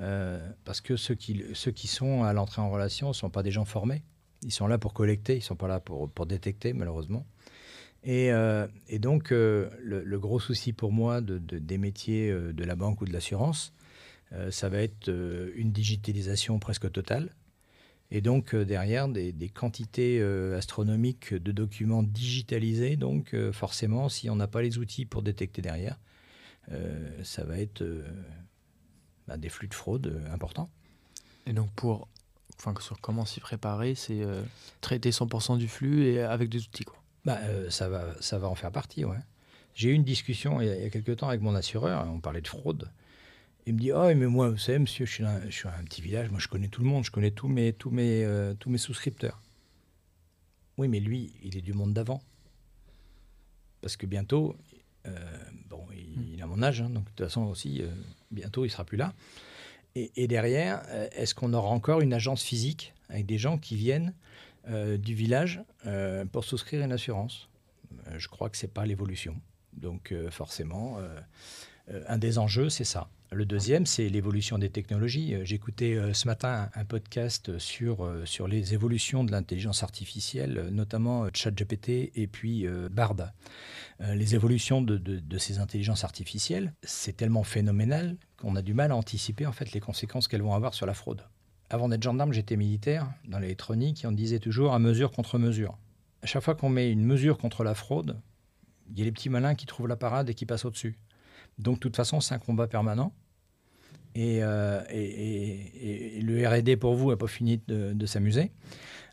euh, 0.00 0.50
parce 0.64 0.80
que 0.80 0.96
ceux 0.96 1.14
qui, 1.14 1.44
ceux 1.52 1.72
qui 1.72 1.86
sont 1.88 2.22
à 2.22 2.32
l'entrée 2.32 2.62
en 2.62 2.70
relation 2.70 3.08
ne 3.08 3.12
sont 3.12 3.30
pas 3.30 3.42
des 3.42 3.50
gens 3.50 3.64
formés. 3.64 4.02
Ils 4.42 4.52
sont 4.52 4.66
là 4.66 4.78
pour 4.78 4.94
collecter, 4.94 5.34
ils 5.34 5.40
ne 5.40 5.42
sont 5.42 5.56
pas 5.56 5.68
là 5.68 5.80
pour, 5.80 6.10
pour 6.10 6.26
détecter, 6.26 6.72
malheureusement. 6.72 7.26
Et, 8.02 8.32
euh, 8.32 8.66
et 8.88 8.98
donc, 8.98 9.30
euh, 9.30 9.68
le, 9.82 10.18
gros 10.18 10.40
souci 10.40 10.72
pour 10.72 10.90
moi 10.90 11.20
de, 11.20 11.38
de- 11.38 11.58
des 11.58 11.76
métiers 11.76 12.32
de 12.32 12.64
la 12.64 12.74
banque 12.76 13.02
ou 13.02 13.04
de 13.04 13.12
l'assurance, 13.12 13.74
ça 14.50 14.68
va 14.68 14.78
être 14.78 15.08
une 15.56 15.72
digitalisation 15.72 16.60
presque 16.60 16.90
totale. 16.92 17.34
Et 18.12 18.20
donc, 18.20 18.54
derrière, 18.54 19.08
des, 19.08 19.32
des 19.32 19.48
quantités 19.48 20.22
astronomiques 20.56 21.34
de 21.34 21.50
documents 21.52 22.04
digitalisés. 22.04 22.96
Donc, 22.96 23.34
forcément, 23.52 24.08
si 24.08 24.30
on 24.30 24.36
n'a 24.36 24.46
pas 24.46 24.62
les 24.62 24.78
outils 24.78 25.04
pour 25.04 25.22
détecter 25.22 25.62
derrière, 25.62 25.98
ça 27.24 27.44
va 27.44 27.58
être 27.58 27.82
euh, 27.82 28.04
bah, 29.26 29.36
des 29.36 29.48
flux 29.48 29.68
de 29.68 29.74
fraude 29.74 30.06
euh, 30.06 30.32
importants. 30.32 30.70
Et 31.46 31.52
donc, 31.52 31.70
pour, 31.72 32.08
enfin, 32.58 32.74
sur 32.80 33.00
comment 33.00 33.24
s'y 33.24 33.40
préparer, 33.40 33.94
c'est 33.94 34.22
euh, 34.22 34.42
traiter 34.80 35.10
100% 35.10 35.58
du 35.58 35.68
flux 35.68 36.04
et 36.04 36.20
avec 36.22 36.48
des 36.48 36.62
outils. 36.62 36.84
Quoi. 36.84 36.96
Bah, 37.24 37.38
euh, 37.42 37.70
ça, 37.70 37.88
va, 37.88 38.14
ça 38.20 38.38
va 38.38 38.48
en 38.48 38.54
faire 38.54 38.72
partie, 38.72 39.04
ouais. 39.04 39.18
J'ai 39.74 39.90
eu 39.90 39.92
une 39.92 40.04
discussion 40.04 40.60
il 40.60 40.66
y 40.66 40.70
a, 40.70 40.76
il 40.76 40.82
y 40.82 40.86
a 40.86 40.90
quelques 40.90 41.16
temps 41.16 41.28
avec 41.28 41.40
mon 41.40 41.54
assureur, 41.54 42.06
on 42.08 42.20
parlait 42.20 42.40
de 42.40 42.48
fraude. 42.48 42.90
Il 43.66 43.74
me 43.74 43.78
dit 43.78 43.92
Oh, 43.92 44.06
mais 44.06 44.26
moi, 44.26 44.48
vous 44.48 44.58
savez, 44.58 44.78
monsieur, 44.78 45.06
je 45.06 45.12
suis, 45.12 45.24
un, 45.24 45.42
je 45.48 45.54
suis 45.54 45.68
un 45.68 45.84
petit 45.84 46.02
village, 46.02 46.30
moi 46.30 46.40
je 46.40 46.48
connais 46.48 46.68
tout 46.68 46.82
le 46.82 46.88
monde, 46.88 47.04
je 47.04 47.10
connais 47.10 47.30
tous 47.30 47.48
mes, 47.48 47.72
tous 47.72 47.90
mes, 47.90 48.24
euh, 48.24 48.54
tous 48.54 48.70
mes 48.70 48.78
souscripteurs. 48.78 49.40
Oui, 50.76 50.88
mais 50.88 50.98
lui, 50.98 51.32
il 51.42 51.56
est 51.56 51.62
du 51.62 51.72
monde 51.72 51.92
d'avant. 51.92 52.22
Parce 53.80 53.96
que 53.96 54.06
bientôt, 54.06 54.56
euh, 54.69 54.69
bon, 55.68 55.86
il, 55.92 56.34
il 56.34 56.42
a 56.42 56.46
mon 56.46 56.62
âge, 56.62 56.80
hein, 56.80 56.90
donc 56.90 57.04
de 57.04 57.08
toute 57.10 57.26
façon 57.26 57.42
aussi, 57.42 57.82
euh, 57.82 57.88
bientôt 58.30 58.64
il 58.64 58.70
sera 58.70 58.84
plus 58.84 58.96
là. 58.96 59.12
Et, 59.94 60.12
et 60.16 60.28
derrière, 60.28 60.82
euh, 60.88 61.08
est-ce 61.12 61.34
qu'on 61.34 61.52
aura 61.52 61.68
encore 61.68 62.00
une 62.00 62.12
agence 62.12 62.42
physique 62.42 62.94
avec 63.08 63.26
des 63.26 63.38
gens 63.38 63.58
qui 63.58 63.76
viennent 63.76 64.14
euh, 64.68 64.96
du 64.96 65.14
village 65.14 65.62
euh, 65.86 66.24
pour 66.24 66.44
souscrire 66.44 66.84
une 66.84 66.92
assurance? 66.92 67.48
Euh, 68.06 68.18
Je 68.18 68.28
crois 68.28 68.50
que 68.50 68.56
c'est 68.56 68.72
pas 68.72 68.86
l'évolution. 68.86 69.40
Donc 69.72 70.12
euh, 70.12 70.30
forcément, 70.30 70.98
euh, 70.98 71.20
euh, 71.90 72.02
un 72.06 72.18
des 72.18 72.38
enjeux, 72.38 72.68
c'est 72.68 72.84
ça. 72.84 73.08
Le 73.32 73.44
deuxième, 73.44 73.86
c'est 73.86 74.08
l'évolution 74.08 74.58
des 74.58 74.70
technologies. 74.70 75.34
Euh, 75.34 75.44
J'écoutais 75.44 75.94
euh, 75.94 76.12
ce 76.12 76.26
matin 76.26 76.68
un, 76.74 76.84
podcast 76.84 77.58
sur, 77.58 78.04
euh, 78.04 78.24
sur 78.26 78.48
les 78.48 78.74
évolutions 78.74 79.22
de 79.22 79.30
l'intelligence 79.30 79.84
artificielle, 79.84 80.68
notamment 80.72 81.28
ChatGPT 81.32 82.10
et 82.16 82.26
puis 82.26 82.66
Bard. 82.90 83.32
Les 84.00 84.34
évolutions 84.34 84.80
de 84.80 85.38
ces 85.38 85.58
intelligences 85.58 86.04
artificielles, 86.04 86.72
c'est 86.82 87.16
tellement 87.16 87.44
phénoménal 87.44 88.16
qu'on 88.38 88.56
a 88.56 88.62
du 88.62 88.72
mal 88.74 88.92
à 88.92 88.96
anticiper 88.96 89.46
en 89.46 89.52
fait 89.52 89.72
les 89.72 89.80
conséquences 89.80 90.26
qu'elles 90.26 90.42
vont 90.42 90.54
avoir 90.54 90.74
sur 90.74 90.86
la 90.86 90.94
fraude. 90.94 91.22
Avant 91.68 91.88
d'être 91.88 92.02
gendarme, 92.02 92.32
j'étais 92.32 92.56
militaire 92.56 93.12
dans 93.28 93.38
l'électronique 93.38 94.04
et 94.04 94.06
on 94.06 94.12
disait 94.12 94.38
toujours 94.38 94.72
à 94.72 94.78
mesure 94.78 95.10
contre 95.12 95.38
mesure. 95.38 95.78
À 96.22 96.26
chaque 96.26 96.42
fois 96.42 96.54
qu'on 96.54 96.70
met 96.70 96.90
une 96.90 97.04
mesure 97.04 97.36
contre 97.38 97.62
la 97.62 97.74
fraude, 97.74 98.18
il 98.90 98.98
y 98.98 99.02
a 99.02 99.04
les 99.04 99.12
petits 99.12 99.28
malins 99.28 99.54
qui 99.54 99.66
trouvent 99.66 99.88
la 99.88 99.96
parade 99.96 100.30
et 100.30 100.34
qui 100.34 100.46
passent 100.46 100.64
au-dessus. 100.64 100.98
Donc, 101.60 101.76
de 101.76 101.80
toute 101.80 101.96
façon, 101.96 102.20
c'est 102.20 102.34
un 102.34 102.38
combat 102.38 102.66
permanent. 102.66 103.12
Et, 104.16 104.42
euh, 104.42 104.82
et- 104.90 105.04
et- 105.04 106.18
et 106.18 106.20
le 106.22 106.46
RD 106.46 106.76
pour 106.76 106.94
vous 106.94 107.10
n'a 107.10 107.16
pas 107.16 107.28
fini 107.28 107.60
de, 107.68 107.92
de 107.92 108.06
s'amuser. 108.06 108.50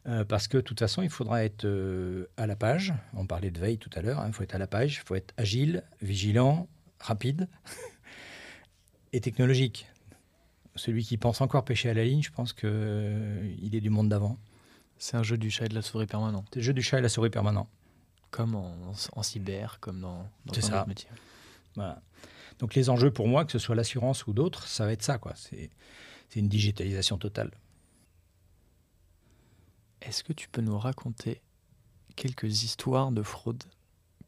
Euh, 0.07 0.23
parce 0.23 0.47
que, 0.47 0.57
de 0.57 0.61
toute 0.61 0.79
façon, 0.79 1.01
il 1.03 1.09
faudra 1.09 1.43
être 1.43 1.65
euh, 1.65 2.25
à 2.37 2.47
la 2.47 2.55
page. 2.55 2.93
On 3.13 3.27
parlait 3.27 3.51
de 3.51 3.59
veille 3.59 3.77
tout 3.77 3.89
à 3.93 4.01
l'heure. 4.01 4.19
hein, 4.19 4.27
Il 4.27 4.33
faut 4.33 4.43
être 4.43 4.55
à 4.55 4.57
la 4.57 4.65
page, 4.67 4.95
il 4.95 5.05
faut 5.07 5.15
être 5.15 5.33
agile, 5.37 5.83
vigilant, 6.01 6.67
rapide 6.99 7.47
et 9.13 9.21
technologique. 9.21 9.87
Celui 10.75 11.03
qui 11.03 11.17
pense 11.17 11.41
encore 11.41 11.65
pêcher 11.65 11.89
à 11.89 11.93
la 11.93 12.03
ligne, 12.03 12.21
je 12.21 12.31
pense 12.31 12.53
qu'il 12.53 12.69
est 13.73 13.81
du 13.81 13.89
monde 13.89 14.09
d'avant. 14.09 14.37
C'est 14.99 15.17
un 15.17 15.23
jeu 15.23 15.37
du 15.37 15.51
chat 15.51 15.65
et 15.65 15.69
de 15.69 15.75
la 15.75 15.81
souris 15.81 16.05
permanent, 16.07 16.43
C'est 16.51 16.59
le 16.59 16.63
jeu 16.65 16.73
du 16.73 16.81
chat 16.81 16.99
et 16.99 17.01
la 17.01 17.09
souris 17.09 17.29
permanent. 17.29 17.67
comme 18.31 18.55
en, 18.55 18.75
en 19.13 19.23
cyber, 19.23 19.79
comme 19.79 20.01
dans, 20.01 20.27
dans 20.45 20.53
C'est 20.53 20.61
ça. 20.61 20.85
Voilà. 21.75 22.01
Donc 22.59 22.75
les 22.75 22.89
enjeux 22.89 23.11
pour 23.11 23.27
moi, 23.27 23.45
que 23.45 23.51
ce 23.51 23.59
soit 23.59 23.75
l'assurance 23.75 24.25
ou 24.27 24.33
d'autres, 24.33 24.67
ça 24.67 24.85
va 24.85 24.91
être 24.91 25.03
ça. 25.03 25.17
quoi. 25.17 25.33
C'est 25.35 25.69
une 26.35 26.47
digitalisation 26.49 27.17
totale. 27.17 27.51
Est-ce 30.01 30.23
que 30.23 30.33
tu 30.33 30.47
peux 30.49 30.61
nous 30.61 30.77
raconter 30.77 31.41
quelques 32.15 32.63
histoires 32.63 33.11
de 33.11 33.21
fraude 33.23 33.63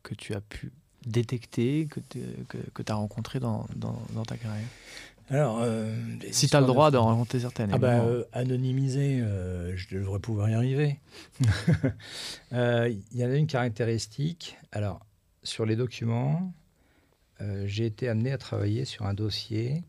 que 0.04 0.14
tu 0.16 0.34
as 0.34 0.42
pu 0.42 0.72
détecter, 1.06 1.88
que 1.88 2.00
tu 2.00 2.20
que, 2.48 2.58
que 2.58 2.92
as 2.92 2.96
rencontrées 2.96 3.40
dans, 3.40 3.66
dans, 3.76 4.02
dans 4.14 4.24
ta 4.24 4.38
carrière? 4.38 4.68
Alors, 5.32 5.60
euh, 5.62 5.96
Si 6.32 6.48
tu 6.48 6.56
as 6.56 6.60
le 6.60 6.66
de 6.66 6.72
droit 6.72 6.90
d'en 6.90 7.06
raconter 7.06 7.40
certaines. 7.40 7.70
Ah 7.72 7.78
bah, 7.78 8.02
euh, 8.02 8.24
anonymisé, 8.34 9.22
euh, 9.22 9.78
je 9.78 9.96
devrais 9.96 10.20
pouvoir 10.20 10.50
y 10.50 10.56
arriver. 10.56 11.00
Il 12.52 13.02
y 13.14 13.24
en 13.24 13.30
a 13.30 13.36
une 13.36 13.46
caractéristique. 13.48 14.58
Alors, 14.72 15.06
sur 15.44 15.66
les 15.68 15.76
documents, 15.76 16.52
euh, 17.42 17.66
j'ai 17.68 17.86
été 17.86 18.10
amené 18.10 18.32
à 18.32 18.38
travailler 18.38 18.86
sur 18.86 19.06
un 19.06 19.14
dossier 19.14 19.84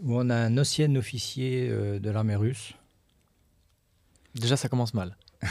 où 0.00 0.16
on 0.16 0.30
a 0.30 0.36
un 0.36 0.58
ancien 0.58 0.94
officier 0.96 1.68
euh, 1.68 1.98
de 1.98 2.10
l'armée 2.10 2.36
russe, 2.36 2.74
Déjà, 4.34 4.56
ça 4.56 4.68
commence 4.68 4.94
mal. 4.94 5.16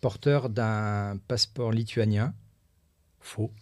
porteur 0.00 0.48
d'un 0.50 1.18
passeport 1.28 1.72
lituanien, 1.72 2.34
faux, 3.20 3.52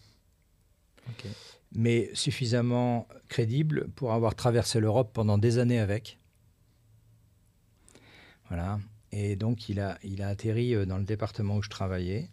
mais 1.73 2.09
suffisamment 2.13 3.07
crédible 3.27 3.89
pour 3.95 4.13
avoir 4.13 4.35
traversé 4.35 4.79
l'Europe 4.79 5.11
pendant 5.13 5.37
des 5.37 5.57
années 5.57 5.79
avec. 5.79 6.19
Voilà. 8.47 8.79
Et 9.11 9.35
donc, 9.35 9.69
il 9.69 9.79
a, 9.79 9.97
il 10.03 10.21
a 10.21 10.27
atterri 10.27 10.75
euh, 10.75 10.85
dans 10.85 10.97
le 10.97 11.03
département 11.03 11.55
où 11.57 11.61
je 11.61 11.69
travaillais. 11.69 12.29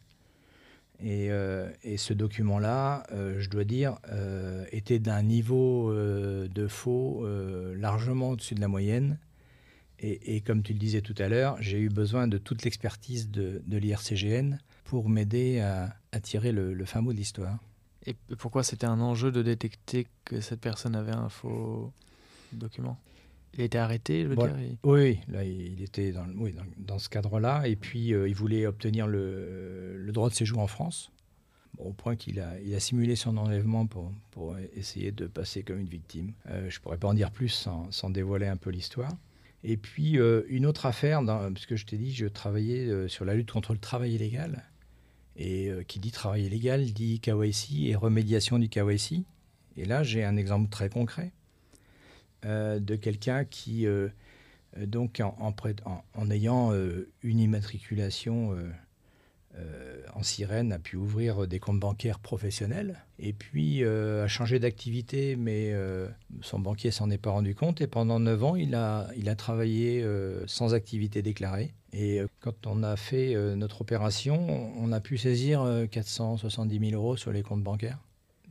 Et, 1.02 1.30
euh, 1.30 1.68
et 1.82 1.96
ce 1.96 2.12
document-là, 2.12 3.04
euh, 3.12 3.40
je 3.40 3.50
dois 3.50 3.64
dire, 3.64 3.98
euh, 4.10 4.64
était 4.70 5.00
d'un 5.00 5.22
niveau 5.22 5.92
de 5.92 6.66
faux 6.68 7.26
largement 7.76 8.30
au-dessus 8.30 8.54
de 8.54 8.60
la 8.60 8.68
moyenne. 8.68 9.18
Et, 10.04 10.40
comme 10.40 10.64
tu 10.64 10.72
le 10.72 10.80
disais 10.80 11.00
tout 11.00 11.14
à 11.18 11.28
l'heure, 11.28 11.56
j'ai 11.60 11.78
eu 11.78 11.88
besoin 11.88 12.26
de 12.26 12.36
toute 12.36 12.64
l'expertise 12.64 13.30
de, 13.30 13.62
l'IRCGN 13.68 14.58
pour 14.84 15.08
m'aider 15.08 15.60
à, 15.60 16.20
tirer 16.20 16.50
le, 16.50 16.74
le 16.74 16.84
fin 16.84 17.00
mot 17.00 17.12
de 17.12 17.18
l'histoire. 17.18 17.58
Et 18.06 18.16
pourquoi 18.36 18.64
c'était 18.64 18.86
un 18.86 19.00
enjeu 19.00 19.30
de 19.30 19.42
détecter 19.42 20.08
que 20.24 20.40
cette 20.40 20.60
personne 20.60 20.96
avait 20.96 21.12
un 21.12 21.28
faux 21.28 21.92
document? 22.52 22.98
Il 23.54 23.60
a 23.60 23.64
été 23.64 23.76
arrêté, 23.78 24.22
je 24.22 24.28
veux 24.28 24.36
dire 24.36 24.56
Oui, 24.82 25.18
là, 25.28 25.44
il 25.44 25.82
était 25.82 26.12
dans, 26.12 26.24
le- 26.24 26.34
oui, 26.36 26.52
dans, 26.52 26.64
dans 26.78 26.98
ce 26.98 27.08
cadre-là. 27.08 27.66
Et 27.68 27.76
puis, 27.76 28.14
euh, 28.14 28.26
il 28.28 28.34
voulait 28.34 28.66
obtenir 28.66 29.06
le, 29.06 29.96
le 29.98 30.12
droit 30.12 30.30
de 30.30 30.34
séjour 30.34 30.58
en 30.60 30.66
France. 30.66 31.12
Bon, 31.76 31.84
au 31.84 31.92
point 31.92 32.16
qu'il 32.16 32.40
a, 32.40 32.58
il 32.60 32.74
a 32.74 32.80
simulé 32.80 33.14
son 33.14 33.36
enlèvement 33.36 33.86
pour, 33.86 34.10
pour 34.30 34.56
essayer 34.74 35.12
de 35.12 35.26
passer 35.26 35.62
comme 35.62 35.78
une 35.80 35.88
victime. 35.88 36.32
Euh, 36.48 36.70
je 36.70 36.78
ne 36.78 36.82
pourrais 36.82 36.96
pas 36.98 37.08
en 37.08 37.14
dire 37.14 37.30
plus 37.30 37.48
sans, 37.50 37.90
sans 37.90 38.08
dévoiler 38.10 38.46
un 38.46 38.56
peu 38.56 38.70
l'histoire. 38.70 39.12
Et 39.64 39.76
puis, 39.76 40.18
euh, 40.18 40.42
une 40.48 40.64
autre 40.66 40.86
affaire, 40.86 41.22
dans, 41.22 41.52
parce 41.52 41.66
que 41.66 41.76
je 41.76 41.84
t'ai 41.86 41.96
dit, 41.98 42.12
je 42.12 42.26
travaillais 42.26 43.06
sur 43.08 43.24
la 43.26 43.34
lutte 43.34 43.50
contre 43.52 43.72
le 43.74 43.78
travail 43.78 44.14
illégal. 44.14 44.64
Et 45.36 45.70
qui 45.88 45.98
dit 45.98 46.10
travail 46.10 46.44
illégal 46.44 46.84
dit 46.92 47.18
KYC 47.20 47.86
et 47.86 47.94
remédiation 47.96 48.58
du 48.58 48.68
KYC. 48.68 49.24
Et 49.78 49.84
là, 49.86 50.02
j'ai 50.02 50.24
un 50.24 50.36
exemple 50.36 50.68
très 50.68 50.90
concret 50.90 51.32
de 52.44 52.96
quelqu'un 52.96 53.44
qui, 53.44 53.86
euh, 53.86 54.08
euh, 54.78 54.86
donc, 54.86 55.20
en, 55.20 56.30
ayant 56.30 56.72
euh, 56.72 57.10
une 57.22 57.38
immatriculation 57.40 58.54
euh, 58.54 58.70
euh, 59.56 60.02
en 60.14 60.22
sirène, 60.22 60.72
a 60.72 60.78
pu 60.78 60.96
ouvrir 60.96 61.46
des 61.46 61.58
comptes 61.58 61.80
bancaires 61.80 62.18
professionnels 62.18 62.98
et 63.18 63.32
puis 63.32 63.84
euh, 63.84 64.24
a 64.24 64.28
changé 64.28 64.58
d'activité, 64.58 65.36
mais 65.36 65.72
euh, 65.72 66.08
son 66.40 66.58
banquier 66.58 66.90
s'en 66.90 67.10
est 67.10 67.18
pas 67.18 67.30
rendu 67.30 67.54
compte. 67.54 67.80
Et 67.80 67.86
pendant 67.86 68.18
9 68.18 68.44
ans, 68.44 68.56
il 68.56 68.74
a, 68.74 69.08
il 69.16 69.28
a 69.28 69.36
travaillé 69.36 70.02
euh, 70.02 70.46
sans 70.46 70.74
activité 70.74 71.22
déclarée. 71.22 71.74
Et 71.92 72.20
euh, 72.20 72.26
quand 72.40 72.66
on 72.66 72.82
a 72.82 72.96
fait 72.96 73.34
euh, 73.34 73.54
notre 73.54 73.82
opération, 73.82 74.72
on 74.78 74.90
a 74.92 75.00
pu 75.00 75.18
saisir 75.18 75.60
euh, 75.62 75.86
470 75.86 76.90
000 76.90 77.00
euros 77.00 77.16
sur 77.16 77.32
les 77.32 77.42
comptes 77.42 77.62
bancaires, 77.62 77.98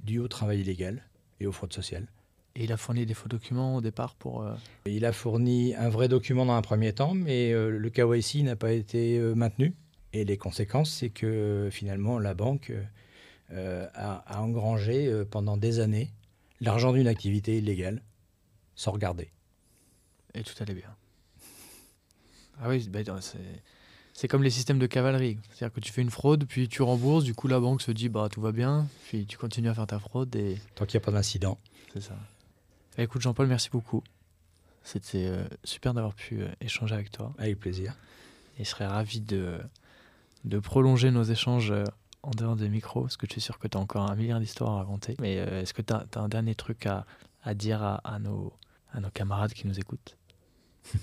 dû 0.03 0.19
au 0.19 0.27
travail 0.27 0.61
illégal 0.61 1.03
et 1.39 1.47
aux 1.47 1.51
fraudes 1.51 1.73
sociales. 1.73 2.07
Et 2.55 2.65
il 2.65 2.71
a 2.73 2.77
fourni 2.77 3.05
des 3.05 3.13
faux 3.13 3.29
documents 3.29 3.77
au 3.77 3.81
départ 3.81 4.15
pour. 4.15 4.41
euh, 4.43 4.53
Il 4.85 5.05
a 5.05 5.13
fourni 5.13 5.73
un 5.75 5.89
vrai 5.89 6.07
document 6.09 6.45
dans 6.45 6.53
un 6.55 6.61
premier 6.61 6.91
temps, 6.93 7.13
mais 7.13 7.51
euh, 7.53 7.69
le 7.69 7.89
KYC 7.89 8.43
n'a 8.43 8.55
pas 8.57 8.73
été 8.73 9.17
euh, 9.17 9.33
maintenu. 9.35 9.73
Et 10.13 10.25
les 10.25 10.37
conséquences, 10.37 10.91
c'est 10.91 11.09
que 11.09 11.69
finalement, 11.71 12.19
la 12.19 12.33
banque 12.33 12.73
a, 13.55 14.23
a 14.27 14.41
engrangé 14.41 15.23
pendant 15.31 15.55
des 15.55 15.79
années 15.79 16.11
l'argent 16.59 16.91
d'une 16.91 17.07
activité 17.07 17.57
illégale 17.57 18.01
sans 18.75 18.91
regarder. 18.91 19.29
Et 20.33 20.43
tout 20.43 20.53
allait 20.59 20.73
bien. 20.73 20.93
Ah 22.61 22.67
oui, 22.69 22.87
bah. 22.89 22.99
C'est 24.13 24.27
comme 24.27 24.43
les 24.43 24.49
systèmes 24.49 24.79
de 24.79 24.85
cavalerie. 24.87 25.37
C'est-à-dire 25.53 25.73
que 25.73 25.79
tu 25.79 25.91
fais 25.93 26.01
une 26.01 26.11
fraude, 26.11 26.45
puis 26.45 26.67
tu 26.67 26.81
rembourses, 26.81 27.23
du 27.23 27.33
coup 27.33 27.47
la 27.47 27.59
banque 27.61 27.81
se 27.81 27.91
dit 27.91 28.09
bah 28.09 28.27
tout 28.29 28.41
va 28.41 28.51
bien, 28.51 28.87
puis 29.07 29.25
tu 29.25 29.37
continues 29.37 29.69
à 29.69 29.73
faire 29.73 29.87
ta 29.87 29.97
fraude 29.99 30.35
et 30.35 30.57
Tant 30.75 30.85
qu'il 30.85 30.97
n'y 30.99 31.03
a 31.03 31.05
pas 31.05 31.11
d'incident. 31.13 31.57
c'est 31.93 32.01
ça. 32.01 32.17
Écoute 32.97 33.21
Jean-Paul, 33.21 33.47
merci 33.47 33.69
beaucoup. 33.69 34.03
C'était 34.83 35.25
euh, 35.27 35.45
super 35.63 35.93
d'avoir 35.93 36.13
pu 36.13 36.41
euh, 36.41 36.47
échanger 36.59 36.93
avec 36.95 37.11
toi. 37.11 37.33
Avec 37.37 37.59
plaisir. 37.59 37.95
Et 38.57 38.63
je 38.63 38.69
serais 38.69 38.85
ravi 38.87 39.21
de, 39.21 39.59
de 40.43 40.59
prolonger 40.59 41.11
nos 41.11 41.23
échanges 41.23 41.71
euh, 41.71 41.83
en 42.23 42.31
dehors 42.31 42.55
des 42.55 42.69
micros, 42.69 43.01
parce 43.03 43.17
que 43.17 43.25
je 43.27 43.31
suis 43.33 43.41
sûr 43.41 43.57
que 43.59 43.67
tu 43.67 43.77
as 43.77 43.79
encore 43.81 44.09
un 44.09 44.15
milliard 44.15 44.39
d'histoires 44.39 44.71
à 44.71 44.77
raconter. 44.79 45.15
Mais 45.19 45.35
est-ce 45.35 45.73
que 45.73 45.81
tu 45.81 45.93
as, 45.93 46.05
un 46.15 46.29
dernier 46.29 46.53
truc 46.53 46.85
à, 46.85 47.05
à 47.43 47.53
dire 47.55 47.81
à, 47.81 47.95
à 48.07 48.19
nos, 48.19 48.53
à 48.93 48.99
nos 48.99 49.09
camarades 49.09 49.53
qui 49.53 49.65
nous 49.67 49.79
écoutent? 49.79 50.17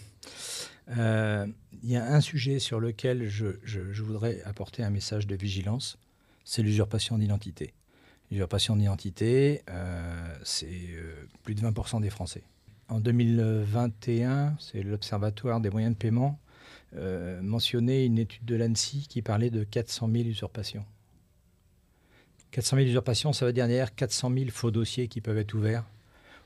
Il 0.90 1.54
y 1.90 1.96
a 1.96 2.14
un 2.14 2.20
sujet 2.20 2.58
sur 2.60 2.80
lequel 2.80 3.28
je, 3.28 3.58
je- 3.64 3.92
je 3.92 4.02
voudrais 4.02 4.42
apporter 4.42 4.82
un 4.84 4.90
message 4.90 5.26
de 5.26 5.34
vigilance, 5.36 5.98
c'est 6.44 6.62
l'usurpation 6.62 7.18
d'identité. 7.18 7.74
L'usurpation 8.30 8.76
d'identité, 8.76 9.62
euh, 9.70 10.36
c'est 10.42 10.66
euh, 10.66 11.26
plus 11.44 11.54
de 11.54 11.60
20% 11.62 12.00
des 12.00 12.10
Français. 12.10 12.42
En 12.88 13.00
2021, 13.00 14.56
c'est 14.58 14.82
l'Observatoire 14.82 15.60
des 15.60 15.70
moyens 15.70 15.94
de 15.94 15.98
paiement 15.98 16.38
euh, 16.96 17.42
mentionnait 17.42 18.06
une 18.06 18.18
étude 18.18 18.46
de 18.46 18.56
l'ANSI 18.56 19.06
qui 19.08 19.20
parlait 19.20 19.50
de 19.50 19.62
400 19.62 20.08
000 20.10 20.24
usurpations. 20.24 20.84
400 22.50 22.76
000 22.76 22.88
usurpations, 22.88 23.34
ça 23.34 23.44
veut 23.44 23.52
dire 23.52 23.66
derrière 23.66 23.94
400 23.94 24.32
000 24.32 24.50
faux 24.50 24.70
dossiers 24.70 25.06
qui 25.06 25.20
peuvent 25.20 25.36
être 25.36 25.52
ouverts 25.52 25.84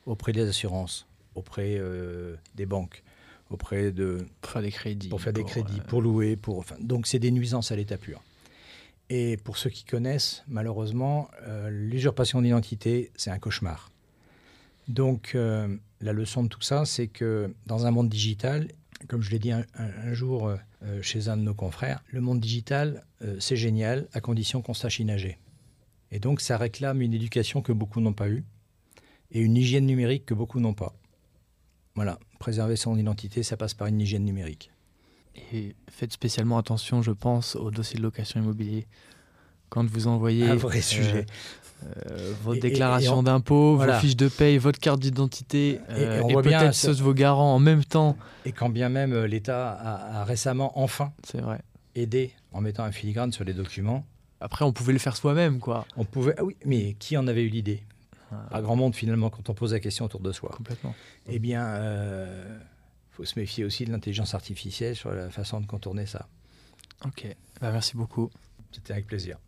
auprès 0.05 0.33
des 0.33 0.49
assurances, 0.49 1.07
auprès 1.37 1.77
euh, 1.79 2.35
des 2.57 2.66
banques, 2.66 3.05
auprès 3.51 3.92
de, 3.92 4.27
Pour 4.40 4.51
faire 4.51 4.62
des 4.62 4.73
crédits. 4.73 5.09
pour 5.09 5.21
faire 5.21 5.33
des 5.33 5.45
crédits, 5.45 5.79
euh, 5.79 5.88
pour 5.88 6.03
louer, 6.03 6.35
pour 6.35 6.59
enfin, 6.59 6.75
donc 6.81 7.07
c'est 7.07 7.21
des 7.21 7.31
nuisances 7.31 7.71
à 7.71 7.77
l'état 7.77 7.97
pur. 7.97 8.21
Et 9.14 9.37
pour 9.37 9.59
ceux 9.59 9.68
qui 9.68 9.85
connaissent, 9.85 10.42
malheureusement, 10.48 11.29
euh, 11.42 11.68
l'usurpation 11.68 12.40
d'identité, 12.40 13.12
c'est 13.14 13.29
un 13.29 13.38
cauchemar. 13.38 13.92
Donc 14.88 15.33
euh, 15.35 15.77
la 16.01 16.14
leçon 16.14 16.42
de 16.42 16.48
tout 16.48 16.62
ça, 16.62 16.87
c'est 16.87 17.09
que 17.09 17.55
dans 17.66 17.85
un 17.85 17.90
monde 17.90 18.09
digital, 18.09 18.68
comme 19.09 19.20
je 19.20 19.31
l'ai 19.31 19.38
dit 19.38 19.53
un, 19.53 19.64
jour 20.14 20.48
euh, 20.48 21.03
chez 21.03 21.29
un 21.29 21.37
de 21.37 21.42
nos 21.42 21.53
confrères, 21.53 22.03
le 22.11 22.22
monde 22.22 22.40
digital, 22.40 23.05
c'est 23.38 23.55
génial 23.55 24.09
à 24.14 24.22
condition 24.22 24.62
qu'on 24.62 24.72
sache 24.72 24.98
y 24.98 25.05
nager. 25.05 25.37
Et 26.11 26.18
donc 26.18 26.40
ça 26.40 26.57
réclame 26.57 27.03
une 27.03 27.12
éducation 27.12 27.61
que 27.61 27.72
beaucoup 27.72 28.01
n'ont 28.01 28.14
pas 28.14 28.31
eue 28.31 28.44
et 29.31 29.40
une 29.40 29.59
hygiène 29.59 29.85
numérique 29.85 30.25
que 30.25 30.33
beaucoup 30.33 30.59
n'ont 30.59 30.72
pas. 30.72 30.94
Voilà, 31.96 32.18
préserver 32.38 32.77
son 32.77 32.96
identité, 32.96 33.42
ça 33.42 33.59
passe 33.59 33.75
par 33.75 33.88
une 33.88 34.01
hygiène 34.01 34.25
numérique. 34.25 34.70
Et 35.53 35.75
faites 35.90 36.12
spécialement 36.12 36.59
attention, 36.59 37.03
je 37.03 37.11
pense, 37.12 37.57
aux 37.57 37.71
dossiers 37.71 37.99
de 37.99 38.03
location 38.03 38.40
immobilier. 38.40 38.87
Quand 39.71 39.87
vous 39.88 40.07
envoyez 40.07 40.49
Un 40.49 40.57
vrai 40.57 40.79
euh, 40.79 40.83
sujet. 40.83 41.27
euh, 42.07 42.33
votre 42.42 42.57
Et- 42.57 42.59
et- 42.68 42.71
déclaration 42.71 43.14
et 43.14 43.18
on- 43.18 43.23
d'impôt, 43.23 43.77
voilà. 43.77 43.95
vos 43.95 44.01
fiches 44.01 44.16
de 44.16 44.29
paye, 44.29 44.59
votre 44.59 44.79
carte 44.79 45.01
d'identité, 45.01 45.71
Et- 45.75 45.81
euh, 45.90 46.16
et 46.18 46.21
on 46.21 46.29
et, 46.40 46.42
peut-être 46.42 46.75
ça- 46.75 46.88
ceux 46.88 46.95
de 46.95 47.03
vos 47.03 47.14
garants 47.14 47.55
en 47.55 47.59
même 47.59 47.85
temps. 47.85 48.16
Et 48.45 48.53
quand 48.53 48.68
bien 48.68 48.88
même 48.90 49.12
euh, 49.14 49.27
l'État 49.27 49.71
a, 49.73 50.21
a 50.21 50.25
récemment 50.25 50.79
enfin 50.79 51.12
vrai. 51.35 51.61
aidé 51.95 52.33
en 52.53 52.61
mettant 52.61 52.85
un 52.85 52.92
filigrane 52.92 53.33
sur 53.33 53.45
les 53.45 53.55
documents, 53.55 54.05
Après, 54.40 54.65
on 54.65 54.73
pouvait 54.73 54.92
le 54.92 54.98
faire 54.98 55.17
soi-même, 55.17 55.59
quoi. 55.61 55.87
on 55.96 56.04
pouvait. 56.04 56.35
Ah 56.37 56.44
oui, 56.44 56.57
mais 56.67 56.94
qui 56.98 57.17
en 57.17 57.27
avait 57.29 57.44
eu 57.44 57.48
l'idée? 57.48 57.83
Ah, 58.33 58.37
Pas 58.50 58.61
grand 58.63 58.77
monde 58.77 58.94
finalement 58.94 59.31
quand 59.31 59.48
on 59.50 59.54
pose 59.54 59.73
la 59.73 59.79
question 59.81 60.04
autour 60.07 60.21
de 60.21 60.33
soi. 60.33 60.50
Complètement. 60.57 60.94
Eh 61.29 61.38
bien, 61.38 61.65
faut 63.13 63.25
se 63.25 63.38
méfier 63.38 63.65
aussi 63.65 63.85
de 63.85 63.92
l'intelligence 63.92 64.35
artificielle 64.35 64.96
sur 64.96 65.13
la 65.13 65.31
façon 65.31 65.60
de 65.60 65.67
contourner 65.67 66.06
ça. 66.06 66.29
Ok. 67.04 67.27
Bah, 67.60 67.71
merci 67.73 67.96
beaucoup. 67.96 68.31
C'était 68.73 68.94
avec 68.94 69.06
plaisir. 69.06 69.38